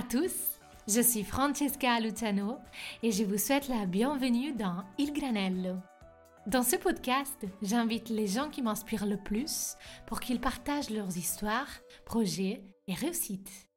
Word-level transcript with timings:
À 0.00 0.02
tous, 0.02 0.58
je 0.88 1.02
suis 1.02 1.24
Francesca 1.24 2.00
Luciano 2.00 2.56
et 3.02 3.12
je 3.12 3.22
vous 3.22 3.36
souhaite 3.36 3.68
la 3.68 3.84
bienvenue 3.84 4.54
dans 4.54 4.82
Il 4.96 5.12
Granello. 5.12 5.76
Dans 6.46 6.62
ce 6.62 6.76
podcast, 6.76 7.46
j'invite 7.60 8.08
les 8.08 8.26
gens 8.26 8.48
qui 8.48 8.62
m'inspirent 8.62 9.04
le 9.04 9.18
plus 9.18 9.74
pour 10.06 10.20
qu'ils 10.20 10.40
partagent 10.40 10.88
leurs 10.88 11.18
histoires, 11.18 11.68
projets 12.06 12.62
et 12.86 12.94
réussites. 12.94 13.68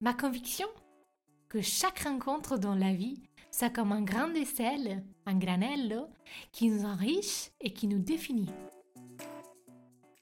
Ma 0.00 0.14
conviction? 0.14 0.68
Que 1.50 1.60
chaque 1.60 1.98
rencontre 1.98 2.56
dans 2.56 2.74
la 2.74 2.94
vie, 2.94 3.20
c'est 3.50 3.70
comme 3.70 3.92
un 3.92 4.00
grain 4.00 4.28
de 4.28 4.44
sel, 4.46 5.04
un 5.26 5.36
granello, 5.36 6.06
qui 6.50 6.70
nous 6.70 6.86
enrichit 6.86 7.50
et 7.60 7.74
qui 7.74 7.88
nous 7.88 7.98
définit. 7.98 8.48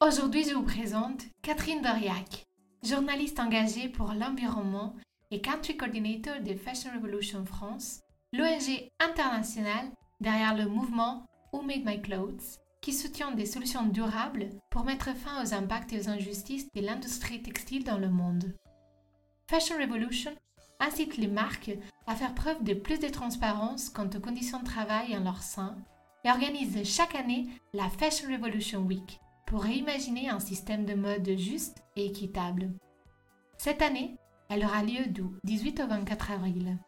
Aujourd'hui, 0.00 0.42
je 0.42 0.54
vous 0.54 0.64
présente 0.64 1.22
Catherine 1.40 1.82
Doriac, 1.82 2.48
journaliste 2.82 3.38
engagée 3.38 3.88
pour 3.88 4.12
l'environnement 4.12 4.96
et 5.30 5.40
country 5.40 5.76
coordinator 5.76 6.40
de 6.40 6.54
Fashion 6.54 6.90
Revolution 6.94 7.44
France, 7.44 8.00
l'ONG 8.32 8.90
internationale 9.00 9.90
derrière 10.20 10.56
le 10.56 10.66
mouvement 10.66 11.26
Who 11.52 11.62
Made 11.62 11.84
My 11.84 12.00
Clothes, 12.00 12.58
qui 12.80 12.92
soutient 12.92 13.32
des 13.32 13.46
solutions 13.46 13.86
durables 13.86 14.50
pour 14.70 14.84
mettre 14.84 15.14
fin 15.16 15.42
aux 15.42 15.54
impacts 15.54 15.92
et 15.92 16.00
aux 16.00 16.08
injustices 16.08 16.68
de 16.74 16.80
l'industrie 16.80 17.42
textile 17.42 17.84
dans 17.84 17.98
le 17.98 18.08
monde. 18.08 18.54
Fashion 19.48 19.76
Revolution 19.80 20.32
incite 20.78 21.16
les 21.16 21.28
marques 21.28 21.72
à 22.06 22.14
faire 22.14 22.34
preuve 22.34 22.62
de 22.62 22.74
plus 22.74 22.98
de 22.98 23.08
transparence 23.08 23.90
quant 23.90 24.08
aux 24.14 24.20
conditions 24.20 24.60
de 24.60 24.64
travail 24.66 25.16
en 25.16 25.24
leur 25.24 25.42
sein 25.42 25.76
et 26.24 26.30
organise 26.30 26.82
chaque 26.84 27.14
année 27.14 27.48
la 27.72 27.88
Fashion 27.88 28.30
Revolution 28.30 28.82
Week 28.82 29.20
pour 29.46 29.62
réimaginer 29.62 30.28
un 30.28 30.40
système 30.40 30.84
de 30.84 30.94
mode 30.94 31.36
juste 31.36 31.82
et 31.94 32.06
équitable. 32.06 32.70
Cette 33.58 33.80
année, 33.80 34.16
elle 34.48 34.64
aura 34.64 34.82
lieu 34.82 35.06
du 35.06 35.22
18 35.44 35.80
au 35.80 35.86
24 35.86 36.30
avril. 36.32 36.78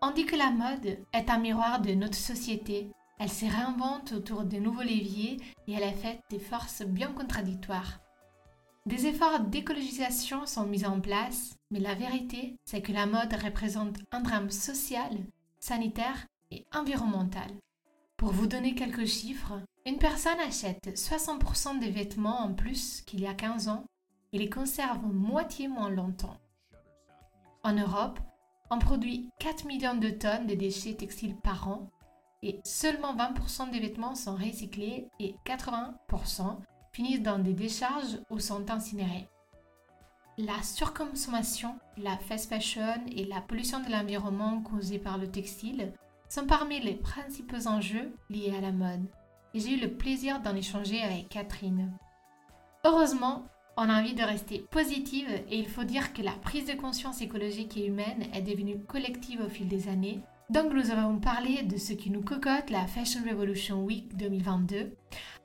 On 0.00 0.10
dit 0.10 0.26
que 0.26 0.36
la 0.36 0.50
mode 0.50 0.98
est 1.12 1.30
un 1.30 1.38
miroir 1.38 1.80
de 1.80 1.92
notre 1.92 2.16
société. 2.16 2.90
Elle 3.18 3.30
se 3.30 3.44
réinvente 3.44 4.12
autour 4.12 4.44
de 4.44 4.56
nouveaux 4.56 4.82
leviers 4.82 5.38
et 5.68 5.72
elle 5.74 5.84
est 5.84 5.92
faite 5.92 6.20
des 6.30 6.40
forces 6.40 6.82
bien 6.82 7.12
contradictoires. 7.12 8.00
Des 8.84 9.06
efforts 9.06 9.38
d'écologisation 9.38 10.44
sont 10.44 10.66
mis 10.66 10.84
en 10.84 11.00
place, 11.00 11.54
mais 11.70 11.78
la 11.78 11.94
vérité, 11.94 12.56
c'est 12.64 12.82
que 12.82 12.90
la 12.90 13.06
mode 13.06 13.32
représente 13.32 13.98
un 14.10 14.20
drame 14.20 14.50
social, 14.50 15.16
sanitaire 15.60 16.26
et 16.50 16.66
environnemental. 16.74 17.48
Pour 18.16 18.32
vous 18.32 18.48
donner 18.48 18.74
quelques 18.74 19.06
chiffres, 19.06 19.60
une 19.86 19.98
personne 19.98 20.40
achète 20.40 20.96
60% 20.96 21.78
des 21.78 21.90
vêtements 21.90 22.40
en 22.40 22.54
plus 22.54 23.02
qu'il 23.02 23.20
y 23.20 23.26
a 23.28 23.34
15 23.34 23.68
ans 23.68 23.84
et 24.32 24.38
les 24.38 24.50
conserve 24.50 25.04
moitié 25.06 25.68
moins 25.68 25.90
longtemps. 25.90 26.36
En 27.64 27.74
Europe, 27.74 28.18
on 28.70 28.78
produit 28.78 29.30
4 29.38 29.66
millions 29.66 29.96
de 29.96 30.10
tonnes 30.10 30.46
de 30.46 30.54
déchets 30.54 30.94
textiles 30.94 31.36
par 31.36 31.68
an 31.68 31.90
et 32.42 32.60
seulement 32.64 33.14
20% 33.14 33.70
des 33.70 33.80
vêtements 33.80 34.14
sont 34.14 34.34
recyclés 34.34 35.08
et 35.20 35.34
80% 35.46 36.56
finissent 36.92 37.22
dans 37.22 37.38
des 37.38 37.52
décharges 37.52 38.18
ou 38.30 38.38
sont 38.38 38.70
incinérés. 38.70 39.28
La 40.38 40.62
surconsommation, 40.62 41.76
la 41.98 42.16
fast 42.16 42.48
fashion 42.48 43.04
et 43.14 43.24
la 43.26 43.42
pollution 43.42 43.80
de 43.80 43.90
l'environnement 43.90 44.62
causée 44.62 44.98
par 44.98 45.18
le 45.18 45.30
textile 45.30 45.92
sont 46.28 46.46
parmi 46.46 46.80
les 46.80 46.94
principaux 46.94 47.68
enjeux 47.68 48.16
liés 48.30 48.54
à 48.56 48.62
la 48.62 48.72
mode. 48.72 49.06
Et 49.52 49.60
j'ai 49.60 49.74
eu 49.74 49.80
le 49.80 49.92
plaisir 49.92 50.40
d'en 50.40 50.56
échanger 50.56 51.02
avec 51.02 51.28
Catherine. 51.28 51.92
Heureusement, 52.84 53.44
on 53.76 53.88
a 53.88 54.00
envie 54.00 54.14
de 54.14 54.22
rester 54.22 54.64
positive 54.70 55.30
et 55.50 55.58
il 55.58 55.68
faut 55.68 55.84
dire 55.84 56.12
que 56.12 56.22
la 56.22 56.32
prise 56.32 56.66
de 56.66 56.74
conscience 56.74 57.22
écologique 57.22 57.76
et 57.76 57.86
humaine 57.86 58.26
est 58.34 58.42
devenue 58.42 58.78
collective 58.78 59.40
au 59.40 59.48
fil 59.48 59.68
des 59.68 59.88
années. 59.88 60.20
Donc 60.50 60.72
nous 60.72 60.90
avons 60.90 61.18
parlé 61.18 61.62
de 61.62 61.78
ce 61.78 61.94
qui 61.94 62.10
nous 62.10 62.22
cocotte 62.22 62.70
la 62.70 62.86
Fashion 62.86 63.22
Revolution 63.28 63.84
Week 63.84 64.14
2022, 64.16 64.92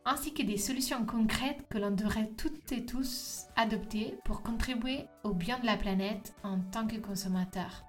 ainsi 0.05 0.33
que 0.33 0.43
des 0.43 0.57
solutions 0.57 1.05
concrètes 1.05 1.65
que 1.69 1.77
l'on 1.77 1.91
devrait 1.91 2.31
toutes 2.37 2.71
et 2.73 2.85
tous 2.85 3.45
adopter 3.55 4.15
pour 4.25 4.41
contribuer 4.41 5.05
au 5.23 5.33
bien 5.33 5.59
de 5.59 5.65
la 5.65 5.77
planète 5.77 6.33
en 6.43 6.59
tant 6.59 6.87
que 6.87 6.97
consommateur. 6.97 7.83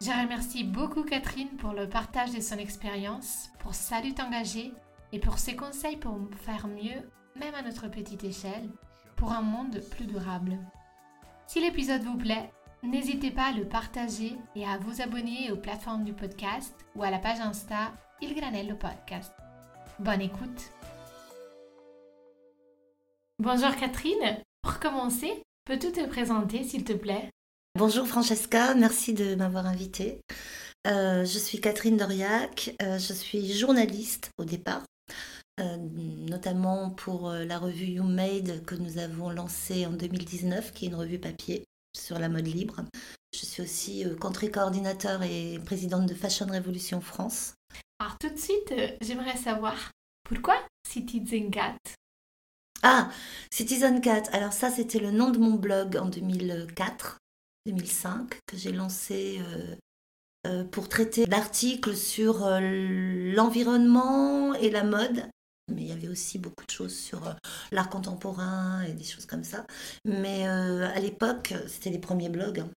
Je 0.00 0.10
remercie 0.10 0.64
beaucoup 0.64 1.02
Catherine 1.02 1.56
pour 1.58 1.72
le 1.72 1.88
partage 1.88 2.32
de 2.32 2.40
son 2.40 2.56
expérience, 2.56 3.50
pour 3.58 3.74
sa 3.74 4.00
lutte 4.00 4.20
engagée 4.20 4.72
et 5.12 5.18
pour 5.18 5.38
ses 5.38 5.56
conseils 5.56 5.96
pour 5.96 6.16
faire 6.36 6.68
mieux, 6.68 7.10
même 7.36 7.54
à 7.54 7.62
notre 7.62 7.88
petite 7.90 8.24
échelle, 8.24 8.70
pour 9.18 9.32
un 9.32 9.42
monde 9.42 9.80
plus 9.90 10.06
durable. 10.06 10.56
Si 11.46 11.60
l'épisode 11.60 12.02
vous 12.02 12.16
plaît, 12.16 12.50
n'hésitez 12.82 13.30
pas 13.30 13.48
à 13.48 13.52
le 13.52 13.64
partager 13.64 14.36
et 14.54 14.64
à 14.64 14.78
vous 14.78 15.02
abonner 15.02 15.50
aux 15.50 15.56
plateformes 15.56 16.04
du 16.04 16.12
podcast 16.12 16.72
ou 16.94 17.02
à 17.02 17.10
la 17.10 17.18
page 17.18 17.40
Insta 17.40 17.92
Il 18.22 18.34
Granello 18.34 18.76
Podcast. 18.76 19.32
Bonne 19.98 20.22
écoute 20.22 20.70
Bonjour 23.40 23.74
Catherine, 23.76 24.42
pour 24.62 24.78
commencer, 24.78 25.42
peux-tu 25.64 25.92
te 25.92 26.06
présenter 26.06 26.64
s'il 26.64 26.84
te 26.84 26.92
plaît? 26.92 27.30
Bonjour 27.76 28.06
Francesca, 28.06 28.74
merci 28.74 29.14
de 29.14 29.34
m'avoir 29.34 29.66
invitée. 29.66 30.20
Euh, 30.86 31.24
je 31.24 31.38
suis 31.38 31.60
Catherine 31.60 31.96
Doriac, 31.96 32.74
euh, 32.82 32.98
je 32.98 33.12
suis 33.12 33.52
journaliste 33.52 34.30
au 34.38 34.44
départ, 34.44 34.84
notamment 35.58 36.90
pour 36.90 37.32
la 37.32 37.58
revue 37.58 37.86
You 37.86 38.04
Made 38.04 38.64
que 38.64 38.74
nous 38.74 38.98
avons 38.98 39.30
lancée 39.30 39.86
en 39.86 39.92
2019, 39.92 40.72
qui 40.72 40.84
est 40.84 40.88
une 40.88 40.94
revue 40.94 41.18
papier 41.18 41.64
sur 41.96 42.18
la 42.18 42.28
mode 42.28 42.46
libre. 42.46 42.84
Je 43.34 43.44
suis 43.44 43.62
aussi 43.62 44.04
country 44.20 44.50
coordinateur 44.50 45.22
et 45.22 45.58
présidente 45.64 46.06
de 46.06 46.14
Fashion 46.14 46.46
Revolution 46.46 47.00
France. 47.00 47.54
Alors 47.98 48.16
tout 48.18 48.30
de 48.30 48.38
suite, 48.38 48.72
j'aimerais 49.00 49.36
savoir 49.36 49.90
pourquoi 50.24 50.56
Citizen 50.86 51.50
Cat? 51.50 51.76
Ah, 52.82 53.10
Citizen 53.50 54.00
Cat. 54.00 54.24
Alors 54.32 54.52
ça, 54.52 54.70
c'était 54.70 55.00
le 55.00 55.10
nom 55.10 55.30
de 55.30 55.38
mon 55.38 55.54
blog 55.54 55.96
en 55.96 56.06
2004. 56.06 57.18
2005 57.66 58.38
que 58.46 58.56
j'ai 58.56 58.72
lancé 58.72 59.40
euh, 59.40 59.76
euh, 60.46 60.64
pour 60.64 60.88
traiter 60.88 61.26
d'articles 61.26 61.96
sur 61.96 62.46
euh, 62.46 62.60
l'environnement 63.34 64.54
et 64.54 64.70
la 64.70 64.84
mode. 64.84 65.28
Mais 65.68 65.82
il 65.82 65.88
y 65.88 65.92
avait 65.92 66.08
aussi 66.08 66.38
beaucoup 66.38 66.64
de 66.64 66.70
choses 66.70 66.96
sur 66.96 67.34
l'art 67.72 67.90
contemporain 67.90 68.82
et 68.82 68.92
des 68.92 69.04
choses 69.04 69.26
comme 69.26 69.44
ça. 69.44 69.66
Mais 70.04 70.46
à 70.46 70.98
l'époque, 71.00 71.54
c'était 71.66 71.90
les 71.90 71.98
premiers 71.98 72.28
blogs. 72.30 72.60
Hein. 72.60 72.70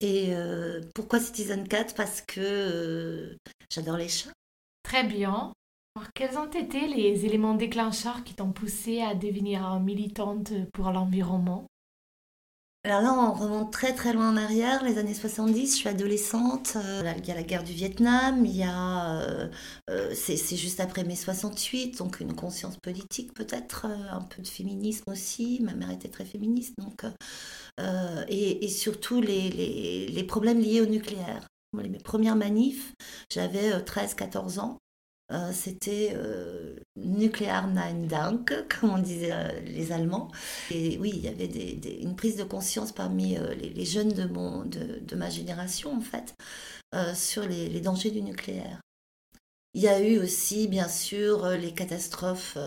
Et 0.00 0.34
pourquoi 0.94 1.20
Citizen 1.20 1.68
Cat 1.68 1.86
Parce 1.96 2.20
que 2.22 3.36
j'adore 3.70 3.96
les 3.96 4.08
chats. 4.08 4.32
Très 4.82 5.04
bien. 5.04 5.52
Alors, 5.96 6.08
quels 6.14 6.38
ont 6.38 6.50
été 6.50 6.86
les 6.86 7.26
éléments 7.26 7.54
déclencheurs 7.54 8.24
qui 8.24 8.34
t'ont 8.34 8.52
poussé 8.52 9.02
à 9.02 9.14
devenir 9.14 9.78
militante 9.80 10.52
pour 10.72 10.90
l'environnement? 10.90 11.66
Alors 12.84 13.02
là, 13.02 13.12
on 13.12 13.32
remonte 13.34 13.70
très 13.70 13.92
très 13.94 14.14
loin 14.14 14.30
en 14.30 14.36
arrière, 14.38 14.82
les 14.82 14.96
années 14.96 15.12
70, 15.12 15.72
je 15.72 15.76
suis 15.76 15.88
adolescente, 15.90 16.76
euh, 16.76 17.12
il 17.18 17.26
y 17.26 17.30
a 17.30 17.34
la 17.34 17.42
guerre 17.42 17.62
du 17.62 17.74
Vietnam, 17.74 18.46
il 18.46 18.56
y 18.56 18.62
a... 18.62 19.20
Euh, 19.20 19.48
euh, 19.90 20.14
c'est 20.14 20.56
juste 20.56 20.80
après 20.80 21.04
mai 21.04 21.14
68, 21.14 21.98
donc 21.98 22.20
une 22.20 22.34
conscience 22.34 22.78
politique 22.78 23.34
peut-être, 23.34 23.84
un 23.84 24.22
peu 24.22 24.40
de 24.40 24.48
féminisme 24.48 25.10
aussi, 25.10 25.60
ma 25.62 25.74
mère 25.74 25.90
était 25.90 26.08
très 26.08 26.24
féministe, 26.24 26.74
donc... 26.78 27.04
Et, 28.28 28.64
et, 28.64 28.68
surtout 28.68 29.20
les, 29.22 29.50
les, 30.08 30.24
problèmes 30.24 30.60
liés 30.60 30.82
au 30.82 30.86
nucléaire. 30.86 31.48
Mes 31.72 31.88
premières 31.98 32.36
manifs, 32.36 32.92
j'avais 33.32 33.70
13-14 33.78 34.60
ans, 34.60 34.78
euh, 35.32 35.52
c'était 35.52 36.12
euh, 36.14 36.74
Nuclear 36.96 37.68
Nine 37.68 38.08
comme 38.80 38.90
on 38.90 38.98
disait 38.98 39.32
euh, 39.32 39.60
les 39.60 39.92
Allemands. 39.92 40.28
Et 40.70 40.98
oui, 40.98 41.12
il 41.14 41.20
y 41.20 41.28
avait 41.28 41.46
une 42.00 42.16
prise 42.16 42.36
de 42.36 42.44
conscience 42.44 42.92
parmi 42.92 43.36
les, 43.56 43.84
jeunes 43.84 44.12
de, 44.12 44.24
mon, 44.24 44.64
de, 44.64 45.14
ma 45.14 45.30
génération, 45.30 45.96
en 45.96 46.00
fait, 46.00 46.34
sur 47.14 47.46
les, 47.46 47.80
dangers 47.80 48.10
du 48.10 48.22
nucléaire. 48.22 48.80
Il 49.72 49.82
y 49.82 49.88
a 49.88 50.00
eu 50.00 50.18
aussi, 50.18 50.66
bien 50.66 50.88
sûr, 50.88 51.46
les 51.50 51.72
catastrophes 51.72 52.58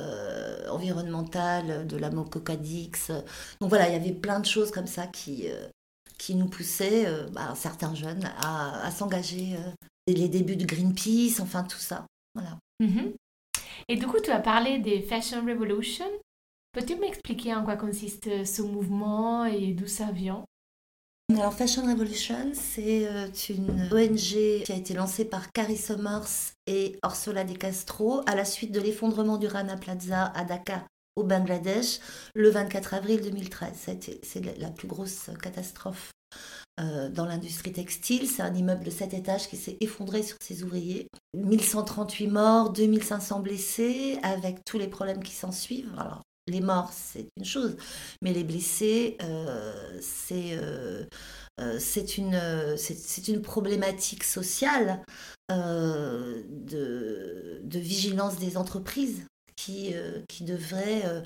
environnementales 0.69 1.86
de 1.86 1.98
la 1.98 2.10
Mococadix. 2.10 3.12
Donc 3.60 3.69
voilà, 3.69 3.89
il 3.89 3.94
y 3.94 3.98
avait 3.98 4.13
plein 4.13 4.39
de 4.39 4.45
choses 4.45 4.71
comme 4.71 4.88
ça 4.88 5.07
qui, 5.07 5.48
qui 6.18 6.36
nous 6.36 6.48
poussaient, 6.48 7.06
bah, 7.33 7.54
certains 7.56 7.94
jeunes, 7.94 8.24
à, 8.42 8.86
à 8.86 8.92
s'engager. 8.92 9.57
les 10.07 10.30
débuts 10.30 10.56
de 10.56 10.65
Greenpeace, 10.65 11.42
enfin 11.42 11.63
tout 11.63 11.80
ça. 11.80 12.06
Voilà. 12.33 12.57
Mhm. 12.80 13.13
Et 13.88 13.95
du 13.95 14.07
coup, 14.07 14.19
tu 14.24 14.31
as 14.31 14.39
parlé 14.39 14.80
des 14.80 15.01
Fashion 15.01 15.45
Revolution. 15.45 16.06
Peux-tu 16.71 16.95
m'expliquer 16.95 17.53
en 17.53 17.63
quoi 17.63 17.75
consiste 17.75 18.45
ce 18.45 18.62
mouvement 18.62 19.45
et 19.45 19.74
d'où 19.74 19.88
ça 19.88 20.12
vient? 20.12 20.44
Alors 21.31 21.53
Fashion 21.53 21.83
Revolution, 21.85 22.51
c'est 22.53 23.07
euh, 23.07 23.27
une 23.50 23.89
ONG 23.91 24.63
qui 24.63 24.71
a 24.71 24.75
été 24.75 24.94
lancée 24.94 25.25
par 25.25 25.51
Carrie 25.51 25.77
Summers 25.77 26.53
et 26.68 27.00
Orsola 27.01 27.44
De 27.44 27.53
Castro 27.53 28.21
à 28.27 28.36
la 28.36 28.45
suite 28.45 28.71
de 28.71 28.79
l'effondrement 28.79 29.38
du 29.38 29.47
Rana 29.47 29.77
Plaza 29.77 30.25
à 30.25 30.44
Dhaka 30.44 30.86
au 31.15 31.24
Bangladesh 31.24 32.00
le 32.36 32.50
24 32.50 32.94
avril 32.94 33.21
2013. 33.21 33.97
C'est 34.24 34.59
la 34.59 34.69
plus 34.69 34.88
grosse 34.88 35.29
catastrophe 35.41 36.12
dans 36.77 37.25
l'industrie 37.25 37.71
textile. 37.71 38.27
C'est 38.27 38.41
un 38.41 38.53
immeuble 38.53 38.83
de 38.83 38.89
7 38.89 39.13
étages 39.13 39.47
qui 39.47 39.57
s'est 39.57 39.77
effondré 39.79 40.23
sur 40.23 40.37
ses 40.41 40.63
ouvriers. 40.63 41.07
1138 41.35 42.27
morts, 42.27 42.71
2500 42.71 43.39
blessés, 43.41 44.19
avec 44.23 44.63
tous 44.65 44.77
les 44.77 44.87
problèmes 44.87 45.23
qui 45.23 45.33
s'en 45.33 45.51
suivent. 45.51 45.93
Alors, 45.97 46.23
les 46.47 46.61
morts, 46.61 46.91
c'est 46.91 47.27
une 47.37 47.45
chose, 47.45 47.77
mais 48.21 48.33
les 48.33 48.43
blessés, 48.43 49.17
c'est 50.01 50.57
euh, 51.59 51.79
euh, 51.79 52.75
c'est 52.77 53.27
une 53.27 53.41
problématique 53.41 54.23
sociale 54.23 55.03
euh, 55.51 56.41
de, 56.49 57.61
vigilance 57.79 58.37
des 58.37 58.57
entreprises 58.57 59.25
qui, 59.55 59.93
qui 60.27 60.43
devrait... 60.43 61.23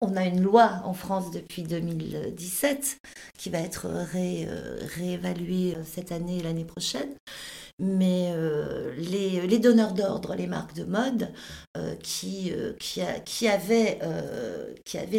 on 0.00 0.16
a 0.16 0.24
une 0.24 0.42
loi 0.42 0.80
en 0.84 0.94
France 0.94 1.30
depuis 1.30 1.62
2017 1.62 2.98
qui 3.36 3.50
va 3.50 3.58
être 3.58 3.86
ré, 3.86 4.48
réévaluée 4.96 5.76
cette 5.84 6.10
année 6.12 6.38
et 6.38 6.42
l'année 6.42 6.64
prochaine, 6.64 7.14
mais 7.80 8.30
euh, 8.34 8.94
les, 8.96 9.58
donneurs 9.58 9.94
d'ordre, 9.94 10.34
les 10.34 10.46
marques 10.46 10.74
de 10.74 10.84
mode, 10.84 11.32
euh, 11.76 11.96
qui, 11.96 12.52
euh, 12.52 12.74
avaient, 13.48 13.98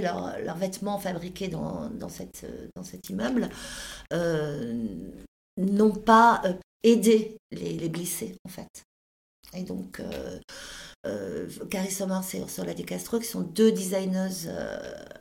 leurs 0.01 0.39
leur 0.39 0.57
vêtements 0.57 0.99
fabriqués 0.99 1.47
dans 1.47 2.09
cet 2.09 3.09
immeuble, 3.09 3.49
n'ont 5.57 5.95
pas 5.95 6.43
aidé 6.83 7.37
les, 7.51 7.73
les, 7.73 7.89
blessés, 7.89 8.35
en 8.45 8.49
fait. 8.49 8.83
Et 9.55 9.63
donc, 9.63 10.01
euh, 11.07 11.47
Carrie 11.69 11.87
et 11.89 12.39
Ursula 12.39 12.73
De 12.73 12.83
Castro, 12.83 13.19
qui 13.19 13.25
sont 13.25 13.41
deux 13.41 13.71
designeuses 13.71 14.47
euh, 14.47 14.77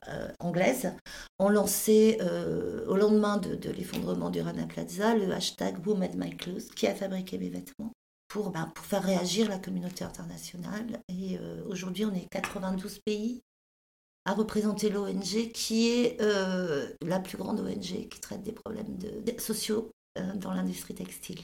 euh, 0.08 0.28
anglaises, 0.38 0.92
ont 1.38 1.48
lancé 1.48 2.18
au 2.86 2.96
lendemain 2.96 3.38
de, 3.38 3.70
l'effondrement 3.70 4.30
du 4.30 4.40
Rana 4.40 4.66
Plaza 4.66 5.14
le 5.14 5.32
hashtag 5.32 5.86
Who 5.86 5.94
Made 5.94 6.16
My 6.16 6.36
Clothes, 6.36 6.68
qui 6.76 6.86
a 6.86 6.94
fabriqué 6.94 7.38
mes 7.38 7.48
vêtements, 7.48 7.92
pour, 8.28 8.50
ben, 8.50 8.70
pour 8.74 8.84
faire 8.84 9.02
réagir 9.02 9.48
la 9.48 9.58
communauté 9.58 10.04
internationale. 10.04 11.00
Et 11.08 11.38
aujourd'hui, 11.66 12.04
on 12.04 12.14
est 12.14 12.28
92 12.30 13.00
pays 13.04 13.42
à 14.26 14.34
représenter 14.34 14.90
l'ONG, 14.90 15.50
qui 15.54 15.88
est 15.88 16.20
la 16.20 17.20
plus 17.20 17.38
grande 17.38 17.60
ONG 17.60 18.08
qui 18.08 18.20
traite 18.20 18.42
des 18.42 18.52
problèmes 18.52 18.98
sociaux 19.38 19.90
dans 20.34 20.52
l'industrie 20.52 20.94
textile. 20.94 21.40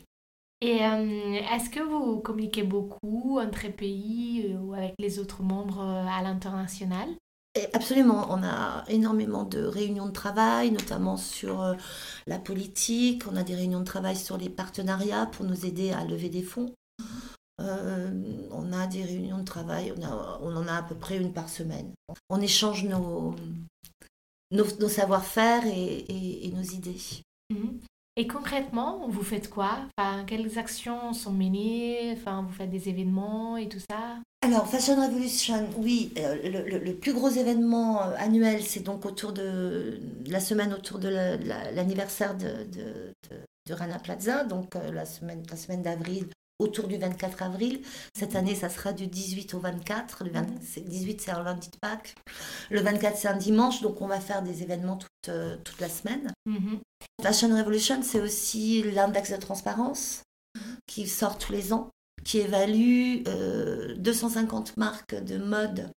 Et 0.62 0.82
euh, 0.84 1.34
est-ce 1.52 1.68
que 1.68 1.80
vous 1.80 2.20
communiquez 2.20 2.62
beaucoup 2.62 3.38
entre 3.38 3.68
pays 3.74 4.46
euh, 4.48 4.58
ou 4.58 4.74
avec 4.74 4.94
les 4.98 5.18
autres 5.18 5.42
membres 5.42 5.80
euh, 5.80 6.06
à 6.06 6.22
l'international? 6.22 7.08
Absolument, 7.72 8.26
on 8.30 8.42
a 8.42 8.84
énormément 8.88 9.44
de 9.44 9.62
réunions 9.62 10.06
de 10.06 10.12
travail, 10.12 10.70
notamment 10.70 11.16
sur 11.16 11.74
la 12.26 12.38
politique, 12.38 13.22
on 13.32 13.34
a 13.34 13.44
des 13.44 13.54
réunions 13.54 13.80
de 13.80 13.86
travail 13.86 14.14
sur 14.14 14.36
les 14.36 14.50
partenariats 14.50 15.24
pour 15.24 15.46
nous 15.46 15.64
aider 15.64 15.90
à 15.90 16.04
lever 16.04 16.28
des 16.28 16.42
fonds. 16.42 16.74
on 17.58 18.72
a 18.74 18.86
des 18.88 19.04
réunions 19.04 19.38
de 19.38 19.44
travail, 19.44 19.90
on, 19.96 20.02
on, 20.46 20.54
en 20.54 20.68
a 20.68 20.74
à 20.74 20.82
peu 20.82 20.94
près 20.94 21.16
une 21.16 21.32
par 21.32 21.48
semaine. 21.48 21.94
On 22.28 22.42
échange 22.42 22.84
nos, 22.84 23.34
nos, 24.50 24.88
savoir-faire 24.88 25.62
et, 25.66 26.52
nos 26.54 26.62
idées. 26.62 27.00
Mhm. 27.48 27.80
Et 28.18 28.26
concrètement, 28.26 29.06
vous 29.08 29.22
faites 29.22 29.50
quoi? 29.50 29.80
Quelles 30.26 30.58
actions 30.58 31.12
sont 31.12 31.32
menées? 31.32 32.14
Vous 32.14 32.52
faites 32.52 32.70
des 32.70 32.88
événements 32.88 33.58
et 33.58 33.68
tout 33.68 33.78
ça? 33.78 34.16
Alors, 34.40 34.66
Fashion 34.66 34.96
Revolution, 34.96 35.68
oui, 35.76 36.14
euh, 36.18 36.78
le, 36.82 36.92
plus 36.94 37.12
gros 37.12 37.28
événement 37.28 38.02
euh, 38.02 38.14
annuel, 38.16 38.62
c'est 38.62 38.80
donc 38.80 39.04
autour 39.04 39.32
de 39.32 40.00
la 40.26 40.40
semaine 40.40 40.72
autour 40.72 40.98
de 40.98 41.08
l'anniversaire 41.08 42.36
de, 42.36 42.66
de, 42.72 43.74
Rana 43.74 43.98
Plaza, 43.98 44.44
donc 44.44 44.76
euh, 44.76 44.92
la 44.92 45.04
semaine, 45.04 45.42
la 45.50 45.56
semaine 45.56 45.82
d'avril 45.82 46.28
autour 46.58 46.88
du 46.88 46.96
24 46.96 47.42
avril. 47.42 47.82
Cette 48.16 48.36
année, 48.36 48.54
ça 48.54 48.68
sera 48.68 48.92
du 48.92 49.06
18 49.06 49.54
au 49.54 49.60
24. 49.60 50.24
Le 50.24 50.30
18, 50.80 51.20
c'est 51.20 51.30
un 51.30 51.42
lundi 51.42 51.68
de 51.68 51.76
Pâques. 51.78 52.14
Le 52.70 52.80
24, 52.80 53.16
c'est 53.16 53.28
un 53.28 53.36
dimanche. 53.36 53.82
Donc, 53.82 54.00
on 54.00 54.06
va 54.06 54.20
faire 54.20 54.42
des 54.42 54.62
événements 54.62 54.96
toute, 54.96 55.10
euh, 55.28 55.56
toute 55.64 55.80
la 55.80 55.88
semaine. 55.88 56.32
Mm-hmm. 56.48 56.78
Fashion 57.22 57.56
Revolution, 57.56 58.02
c'est 58.02 58.20
aussi 58.20 58.82
l'index 58.82 59.30
de 59.32 59.36
transparence 59.36 60.22
qui 60.86 61.06
sort 61.06 61.38
tous 61.38 61.52
les 61.52 61.72
ans, 61.72 61.90
qui 62.24 62.38
évalue 62.38 63.22
250 63.96 64.68
euh, 64.68 64.72
marques 64.76 65.14
de 65.14 65.38
mode. 65.38 65.90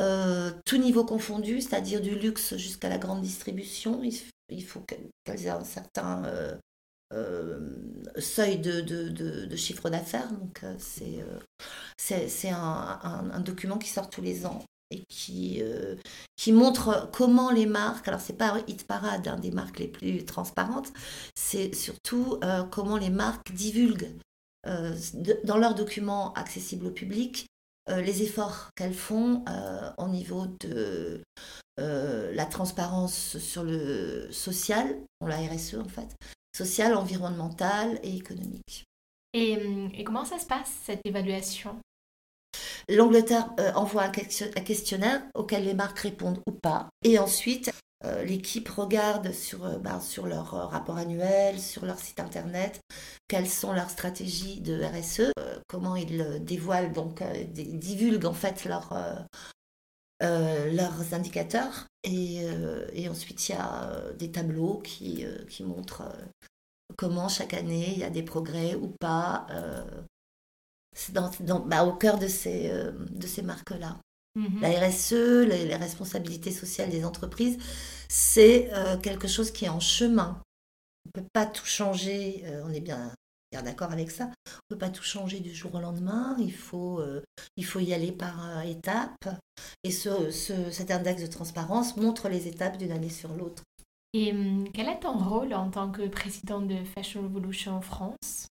Euh, 0.00 0.50
tout 0.64 0.78
niveau 0.78 1.04
confondu, 1.04 1.60
c'est-à-dire 1.60 2.00
du 2.00 2.14
luxe 2.14 2.56
jusqu'à 2.56 2.88
la 2.88 2.96
grande 2.96 3.20
distribution. 3.20 4.02
Il, 4.48 4.64
faut 4.64 4.80
qu'elles 4.80 5.46
aient 5.46 5.50
un 5.50 5.64
certain 5.64 6.24
euh, 6.24 6.56
seuil 8.18 8.58
de, 8.58 9.56
chiffre 9.56 9.90
d'affaires. 9.90 10.28
Euh, 10.62 10.76
euh, 11.02 11.38
c'est 11.96 12.28
c'est 12.28 12.50
un, 12.50 13.40
document 13.40 13.78
qui 13.78 13.88
sort 13.88 14.10
tous 14.10 14.22
les 14.22 14.46
ans 14.46 14.64
et 14.92 15.02
qui, 15.08 15.62
qui 16.36 16.52
montre 16.52 17.08
comment 17.12 17.50
les 17.50 17.66
marques, 17.66 18.08
alors 18.08 18.20
c'est 18.20 18.36
pas 18.36 18.58
Hit 18.66 18.86
Parade, 18.86 19.28
hein, 19.28 19.38
des 19.38 19.52
marques 19.52 19.78
les 19.78 19.86
plus 19.86 20.24
transparentes, 20.24 20.92
c'est 21.36 21.72
surtout 21.76 22.40
comment 22.72 22.96
les 22.96 23.10
marques 23.10 23.52
divulguent 23.52 24.16
dans 24.64 25.58
leurs 25.58 25.76
documents 25.76 26.32
accessibles 26.32 26.86
au 26.86 26.90
public 26.90 27.46
les 27.88 28.22
efforts 28.22 28.70
qu'elles 28.74 28.94
font 28.94 29.44
au 29.96 30.08
niveau 30.08 30.46
de 30.60 31.22
la 31.78 32.46
transparence 32.46 33.38
sur 33.38 33.62
le 33.62 34.28
social, 34.32 34.96
la 35.20 35.36
RSE 35.36 35.74
en 35.74 35.88
fait, 35.88 36.16
sociale, 36.56 36.94
environnementale 36.94 37.98
et 38.02 38.16
économique. 38.16 38.84
Et, 39.32 39.56
hum, 39.56 39.90
et 39.94 40.04
comment 40.04 40.24
ça 40.24 40.38
se 40.38 40.46
passe, 40.46 40.72
cette 40.84 41.00
évaluation? 41.04 41.78
L'Angleterre 42.88 43.50
euh, 43.60 43.72
envoie 43.74 44.04
un, 44.04 44.10
questionnaire 44.10 45.22
auquel 45.34 45.64
les 45.64 45.74
marques 45.74 46.00
répondent 46.00 46.40
ou 46.48 46.52
pas. 46.52 46.88
Et 47.04 47.18
ensuite, 47.18 47.70
euh, 48.04 48.24
l'équipe 48.24 48.68
regarde 48.68 49.32
sur, 49.32 49.64
euh, 49.64 49.78
ben, 49.78 50.00
sur 50.00 50.26
leur 50.26 50.70
rapport 50.70 50.96
annuel, 50.96 51.60
sur 51.60 51.84
leur 51.84 51.98
site 51.98 52.18
internet, 52.18 52.80
quelles 53.28 53.48
sont 53.48 53.72
leurs 53.72 53.90
stratégies 53.90 54.60
de 54.60 54.82
RSE, 54.82 55.32
comment 55.68 55.94
ils 55.94 56.44
dévoilent, 56.44 56.92
donc 56.92 57.22
divulguent 57.52 58.26
en 58.26 58.34
fait 58.34 58.64
leur, 58.64 58.92
leurs 60.20 61.14
indicateurs. 61.14 61.86
Et, 62.02 62.46
et, 62.94 63.08
ensuite, 63.10 63.48
il 63.48 63.52
y 63.52 63.54
a 63.54 64.12
des 64.18 64.30
tableaux 64.30 64.78
qui, 64.78 65.26
qui 65.48 65.64
montrent 65.64 66.02
comment 66.96 67.28
chaque 67.28 67.54
année 67.54 67.92
il 67.92 67.98
y 67.98 68.04
a 68.04 68.10
des 68.10 68.22
progrès 68.22 68.74
ou 68.74 68.88
pas 68.88 69.46
euh, 69.50 69.84
dans, 71.12 71.60
bah, 71.60 71.84
au 71.84 71.92
cœur 71.92 72.18
de 72.18 72.28
ces, 72.28 72.70
euh, 72.70 72.92
de 73.10 73.26
ces 73.26 73.42
marques-là. 73.42 73.98
Mhm. 74.36 74.60
La 74.60 74.86
RSE, 74.86 75.46
les, 75.46 75.76
responsabilités 75.76 76.52
sociales 76.52 76.90
des 76.90 77.04
entreprises, 77.04 77.58
c'est 78.08 78.72
euh, 78.72 78.96
quelque 78.96 79.28
chose 79.28 79.50
qui 79.50 79.64
est 79.64 79.70
en 79.70 79.80
chemin. 79.80 80.42
On 81.06 81.18
ne 81.18 81.22
peut 81.22 81.28
pas 81.32 81.46
tout 81.46 81.64
changer, 81.64 82.44
on 82.64 82.70
est 82.70 82.80
bien 82.80 83.10
d'accord 83.52 83.92
avec 83.92 84.10
ça, 84.10 84.24
on 84.24 84.28
ne 84.28 84.76
peut 84.76 84.78
pas 84.78 84.90
tout 84.90 85.02
changer 85.02 85.40
du 85.40 85.54
jour 85.54 85.74
au 85.74 85.80
lendemain, 85.80 86.36
il 86.38 86.52
faut, 86.52 87.02
il 87.56 87.64
faut 87.64 87.80
y 87.80 87.92
aller 87.92 88.12
par 88.12 88.62
étapes. 88.64 89.28
Et 89.84 89.90
ce, 89.90 90.30
ce, 90.30 90.70
cet 90.70 90.90
index 90.90 91.22
de 91.22 91.26
transparence 91.26 91.96
montre 91.96 92.28
les 92.28 92.48
étapes 92.48 92.78
d'une 92.78 92.92
année 92.92 93.10
sur 93.10 93.32
l'autre. 93.34 93.62
Et 94.12 94.32
hum, 94.32 94.68
quel 94.72 94.88
est 94.88 95.00
ton 95.00 95.16
rôle 95.18 95.54
en 95.54 95.70
tant 95.70 95.90
que 95.90 96.06
président 96.08 96.60
de 96.60 96.84
Fashion 96.84 97.22
Revolution 97.22 97.80
France? 97.80 98.48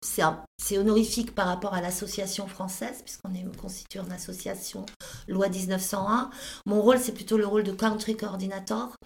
C'est 0.00 0.78
honorifique 0.78 1.34
par 1.34 1.46
rapport 1.46 1.74
à 1.74 1.80
l'association 1.80 2.46
française, 2.46 3.02
puisqu'on 3.02 3.34
est 3.34 3.44
constitué 3.56 4.00
en 4.00 4.10
association 4.10 4.84
loi 5.28 5.48
1901. 5.48 6.30
Mon 6.66 6.82
rôle, 6.82 6.98
c'est 6.98 7.12
plutôt 7.12 7.38
le 7.38 7.46
rôle 7.46 7.62
de 7.62 7.72
country 7.72 8.16
coordinator, 8.16 8.96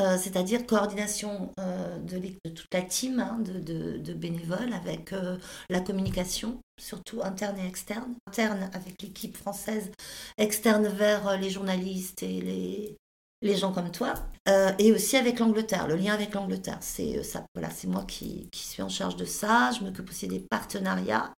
euh, 0.00 0.16
c'est-à-dire 0.18 0.66
coordination 0.66 1.52
euh, 1.60 1.98
de, 1.98 2.18
toute 2.50 2.72
la 2.72 2.82
team 2.82 3.20
hein, 3.20 3.38
de, 3.40 4.12
bénévoles 4.14 4.72
avec 4.72 5.12
euh, 5.12 5.36
la 5.68 5.80
communication, 5.80 6.60
surtout 6.80 7.22
interne 7.22 7.58
et 7.58 7.66
externe. 7.66 8.14
Interne 8.26 8.70
avec 8.72 9.00
l'équipe 9.02 9.36
française, 9.36 9.90
externe 10.38 10.86
vers 10.88 11.38
les 11.38 11.50
journalistes 11.50 12.22
et 12.22 12.40
les, 12.40 12.96
les 13.44 13.56
gens 13.56 13.72
comme 13.72 13.92
toi, 13.92 14.14
euh, 14.48 14.72
et 14.78 14.90
aussi 14.90 15.16
avec 15.16 15.38
l'Angleterre, 15.38 15.86
le 15.86 15.96
lien 15.96 16.14
avec 16.14 16.32
l'Angleterre. 16.32 16.78
C'est 16.80 17.18
euh, 17.18 17.22
ça, 17.22 17.44
voilà, 17.54 17.70
c'est 17.70 17.86
moi 17.86 18.04
qui, 18.04 18.48
qui, 18.50 18.60
suis 18.60 18.82
en 18.82 18.88
charge 18.88 19.16
de 19.16 19.26
ça. 19.26 19.70
Je 19.70 19.84
m'occupe 19.84 20.08
aussi 20.08 20.26
des 20.26 20.40
partenariats, 20.40 21.32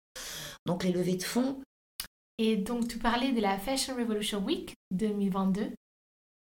donc 0.68 0.84
les 0.84 0.92
levées 0.92 1.16
de 1.16 1.24
fonds. 1.24 1.62
Et 2.38 2.58
donc, 2.58 2.88
tu 2.88 3.00
parlais 3.00 3.32
de 3.32 3.42
la 3.42 3.58
Fashion 3.58 3.96
Revolution 3.96 4.44
Week 4.44 4.76
2022. 4.92 5.72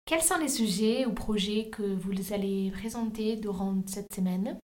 Quels 0.05 0.21
sont 0.21 0.37
les 0.37 0.49
sujets 0.49 1.05
ou 1.05 1.13
projets 1.13 1.69
que 1.69 1.83
vous 1.83 2.33
allez 2.33 2.71
présenter 2.71 3.37
durant 3.37 3.81
cette 3.87 4.13
semaine? 4.13 4.57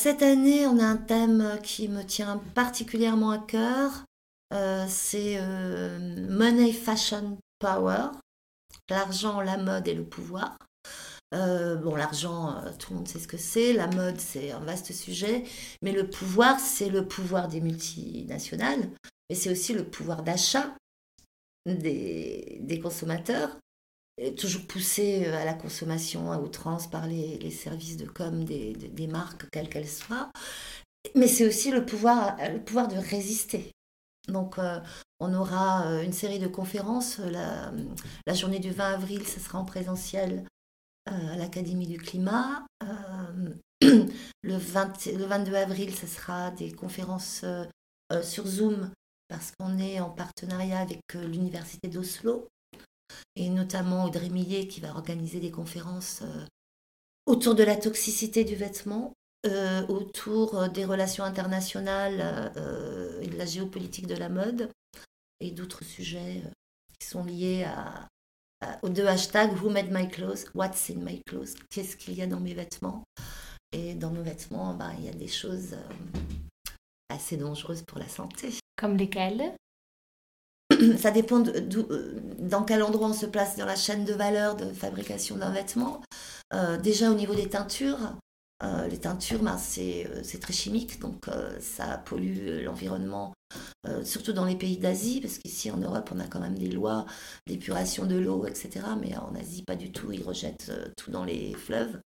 Cette 0.00 0.22
année, 0.22 0.66
on 0.66 0.78
a 0.78 0.84
un 0.84 0.96
thème 0.96 1.58
qui 1.62 1.88
me 1.88 2.02
tient 2.02 2.42
particulièrement 2.54 3.30
à 3.30 3.38
cœur. 3.38 4.04
Euh, 4.52 4.84
c'est 4.88 5.40
Money, 6.28 6.72
Fashion, 6.72 7.38
Power 7.58 8.10
l'argent, 8.90 9.40
la 9.40 9.56
mode 9.56 9.88
et 9.88 9.94
le 9.94 10.04
pouvoir. 10.04 10.56
bon, 11.32 11.94
l'argent, 11.94 12.62
tout 12.78 12.92
le 12.92 12.98
monde 12.98 13.08
sait 13.08 13.18
ce 13.18 13.28
que 13.28 13.36
c'est. 13.36 13.72
La 13.72 13.86
mode, 13.88 14.20
c'est 14.20 14.50
un 14.50 14.60
vaste 14.60 14.92
sujet. 14.92 15.44
Mais 15.82 15.92
le 15.92 16.08
pouvoir, 16.08 16.58
c'est 16.60 16.88
le 16.88 17.06
pouvoir 17.06 17.48
des 17.48 17.60
multinationales. 17.60 18.90
Mais 19.28 19.36
c'est 19.36 19.50
aussi 19.50 19.74
le 19.74 19.84
pouvoir 19.84 20.22
d'achat 20.22 20.74
des, 21.66 22.80
consommateurs 22.82 23.58
toujours 24.36 24.66
poussé 24.66 25.26
à 25.26 25.44
la 25.44 25.54
consommation 25.54 26.32
à 26.32 26.40
outrance 26.40 26.90
par 26.90 27.06
les, 27.06 27.50
services 27.50 27.96
de 27.96 28.06
com 28.06 28.44
des, 28.44 29.06
marques, 29.06 29.48
quelles 29.50 29.68
qu'elles 29.68 29.88
soient. 29.88 30.30
Mais 31.14 31.28
c'est 31.28 31.46
aussi 31.46 31.70
pouvoir, 31.82 32.36
le 32.52 32.62
pouvoir 32.62 32.88
de 32.88 32.96
résister. 32.96 33.70
Donc, 34.28 34.58
euh, 34.58 34.80
on 35.20 35.34
aura 35.34 35.86
euh, 35.86 36.02
une 36.02 36.12
série 36.12 36.38
de 36.38 36.46
conférences. 36.46 37.18
La, 37.18 37.72
la, 38.26 38.34
journée 38.34 38.58
du 38.58 38.70
20 38.70 38.94
avril, 38.94 39.26
ce 39.26 39.40
sera 39.40 39.58
en 39.58 39.64
présentiel 39.64 40.44
euh, 41.08 41.32
à 41.32 41.36
l'Académie 41.36 41.86
du 41.86 41.98
climat. 41.98 42.66
le, 43.82 44.56
20, 44.56 45.06
le 45.06 45.24
22 45.24 45.54
avril, 45.54 45.94
ce 45.94 46.06
sera 46.06 46.50
des 46.50 46.72
conférences 46.72 47.44
sur 48.22 48.46
Zoom 48.46 48.90
parce 49.28 49.52
qu'on 49.58 49.78
est 49.78 50.00
en 50.00 50.10
partenariat 50.10 50.80
avec 50.80 51.00
l'Université 51.14 51.88
d'Oslo 51.88 52.48
et 53.36 53.48
notamment 53.48 54.04
Audrey 54.04 54.28
Millet 54.28 54.66
qui 54.66 54.80
va 54.80 54.90
organiser 54.90 55.40
des 55.40 55.50
conférences 55.50 56.22
euh, 56.22 56.44
autour 57.26 57.54
de 57.54 57.62
la 57.62 57.76
toxicité 57.76 58.44
du 58.44 58.54
vêtement, 58.54 59.12
euh, 59.46 59.86
autour 59.86 60.56
euh, 60.56 60.68
des 60.68 60.84
relations 60.84 61.24
internationales 61.24 62.52
et 63.22 63.28
de 63.28 63.36
la 63.36 63.46
géopolitique 63.46 64.06
de 64.06 64.16
la 64.16 64.28
mode 64.28 64.70
et 65.40 65.50
d'autres 65.50 65.84
sujets 65.84 66.42
qui 66.98 67.06
sont 67.06 67.24
liés 67.24 67.64
à, 67.64 68.08
aux 68.82 68.88
deux 68.88 69.06
hashtags 69.06 69.52
Who 69.62 69.70
made 69.70 69.90
my 69.90 70.08
clothes, 70.08 70.46
What's 70.54 70.90
in 70.90 71.00
my 71.00 71.22
clothes, 71.26 71.54
qu'est-ce 71.70 71.96
qu'il 71.96 72.14
y 72.14 72.22
a 72.22 72.26
dans 72.26 72.40
mes 72.40 72.54
vêtements. 72.54 73.04
Et 73.72 73.94
dans 73.94 74.10
nos 74.10 74.22
vêtements, 74.22 74.74
ben, 74.74 74.92
il 74.98 75.04
y 75.04 75.08
a 75.08 75.12
des 75.12 75.28
choses 75.28 75.76
assez 77.08 77.36
dangereuses 77.36 77.82
pour 77.82 77.98
la 77.98 78.08
santé. 78.08 78.54
Comme 78.76 78.96
lesquelles? 78.96 79.54
Ça 80.98 81.10
dépend 81.10 81.40
de, 81.40 81.52
euh, 81.90 82.20
dans 82.38 82.62
quel 82.62 82.82
endroit 82.82 83.08
on 83.08 83.14
se 83.14 83.26
place 83.26 83.56
dans 83.56 83.66
la 83.66 83.76
chaîne 83.76 84.04
de 84.04 84.12
valeur 84.12 84.56
de 84.56 84.72
fabrication 84.72 85.36
d'un 85.36 85.50
vêtement. 85.50 86.02
Euh, 86.52 86.76
déjà 86.76 87.10
au 87.10 87.14
niveau 87.14 87.34
des 87.34 87.48
teintures, 87.48 87.98
euh, 88.62 88.88
les 88.88 88.98
teintures, 88.98 89.42
ben, 89.42 89.56
c'est 89.58 90.40
très 90.40 90.52
chimique, 90.52 91.00
donc 91.00 91.26
ça 91.60 91.98
pollue 91.98 92.64
l'environnement, 92.64 93.34
surtout 94.02 94.32
dans 94.32 94.44
les 94.44 94.56
pays 94.56 94.78
d'Asie, 94.78 95.20
parce 95.20 95.38
qu'ici 95.38 95.70
en 95.70 95.76
Europe, 95.76 96.10
on 96.14 96.20
a 96.20 96.26
quand 96.26 96.40
même 96.40 96.58
des 96.58 96.70
lois 96.70 97.06
d'épuration 97.46 98.06
de 98.06 98.16
l'eau, 98.16 98.46
etc. 98.46 98.86
Mais 99.00 99.16
en 99.16 99.34
Asie, 99.34 99.62
pas 99.62 99.76
du 99.76 99.92
tout, 99.92 100.12
ils 100.12 100.22
rejettent 100.22 100.72
tout 100.96 101.10
dans 101.10 101.24
les 101.24 101.54
fleuves. 101.54 102.00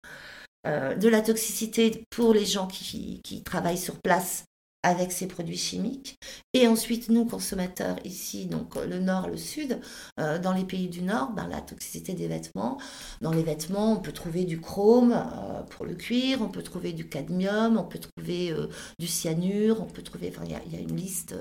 de 0.65 1.07
la 1.07 1.21
toxicité 1.21 2.03
pour 2.09 2.33
les 2.33 2.45
gens 2.45 2.67
qui 2.67 3.43
travaillent 3.45 3.77
sur 3.77 3.99
place 4.01 4.43
avec 4.83 5.11
ces 5.11 5.27
produits 5.27 5.57
chimiques. 5.57 6.17
Et 6.53 6.67
ensuite, 6.67 7.09
nous, 7.09 7.25
consommateurs, 7.25 7.97
ici, 8.03 8.47
donc 8.47 8.75
le 8.75 8.99
nord, 8.99 9.27
le 9.27 9.37
sud, 9.37 9.79
euh, 10.19 10.39
dans 10.39 10.53
les 10.53 10.65
pays 10.65 10.89
du 10.89 11.01
nord, 11.01 11.31
ben, 11.31 11.47
la 11.47 11.61
toxicité 11.61 12.13
des 12.13 12.27
vêtements. 12.27 12.79
Dans 13.21 13.31
les 13.31 13.43
vêtements, 13.43 13.93
on 13.93 13.99
peut 13.99 14.11
trouver 14.11 14.43
du 14.43 14.59
chrome 14.59 15.13
euh, 15.13 15.61
pour 15.63 15.85
le 15.85 15.93
cuir, 15.93 16.41
on 16.41 16.49
peut 16.49 16.63
trouver 16.63 16.93
du 16.93 17.07
cadmium, 17.07 17.77
on 17.77 17.83
peut 17.83 17.99
trouver 17.99 18.51
euh, 18.51 18.67
du 18.99 19.07
cyanure, 19.07 19.81
on 19.81 19.85
peut 19.85 20.01
trouver... 20.01 20.29
Enfin, 20.29 20.43
il 20.45 20.73
y, 20.73 20.75
a 20.75 20.79
une 20.79 20.95
liste, 20.95 21.35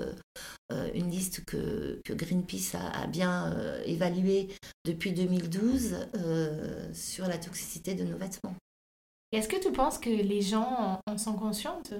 une 0.93 1.09
liste 1.09 1.43
que, 1.45 2.01
Greenpeace 2.07 2.75
a 2.75 3.07
bien 3.07 3.55
évaluée 3.85 4.49
depuis 4.85 5.11
2012 5.11 5.95
sur 6.93 7.27
la 7.27 7.37
toxicité 7.37 7.95
de 7.95 8.03
nos 8.03 8.17
vêtements. 8.17 8.55
Est-ce 9.31 9.47
que 9.47 9.61
tu 9.61 9.71
penses 9.71 9.97
que 9.97 10.09
les 10.09 10.41
gens 10.41 10.99
en 11.07 11.17
sont 11.17 11.33
conscientes 11.33 11.93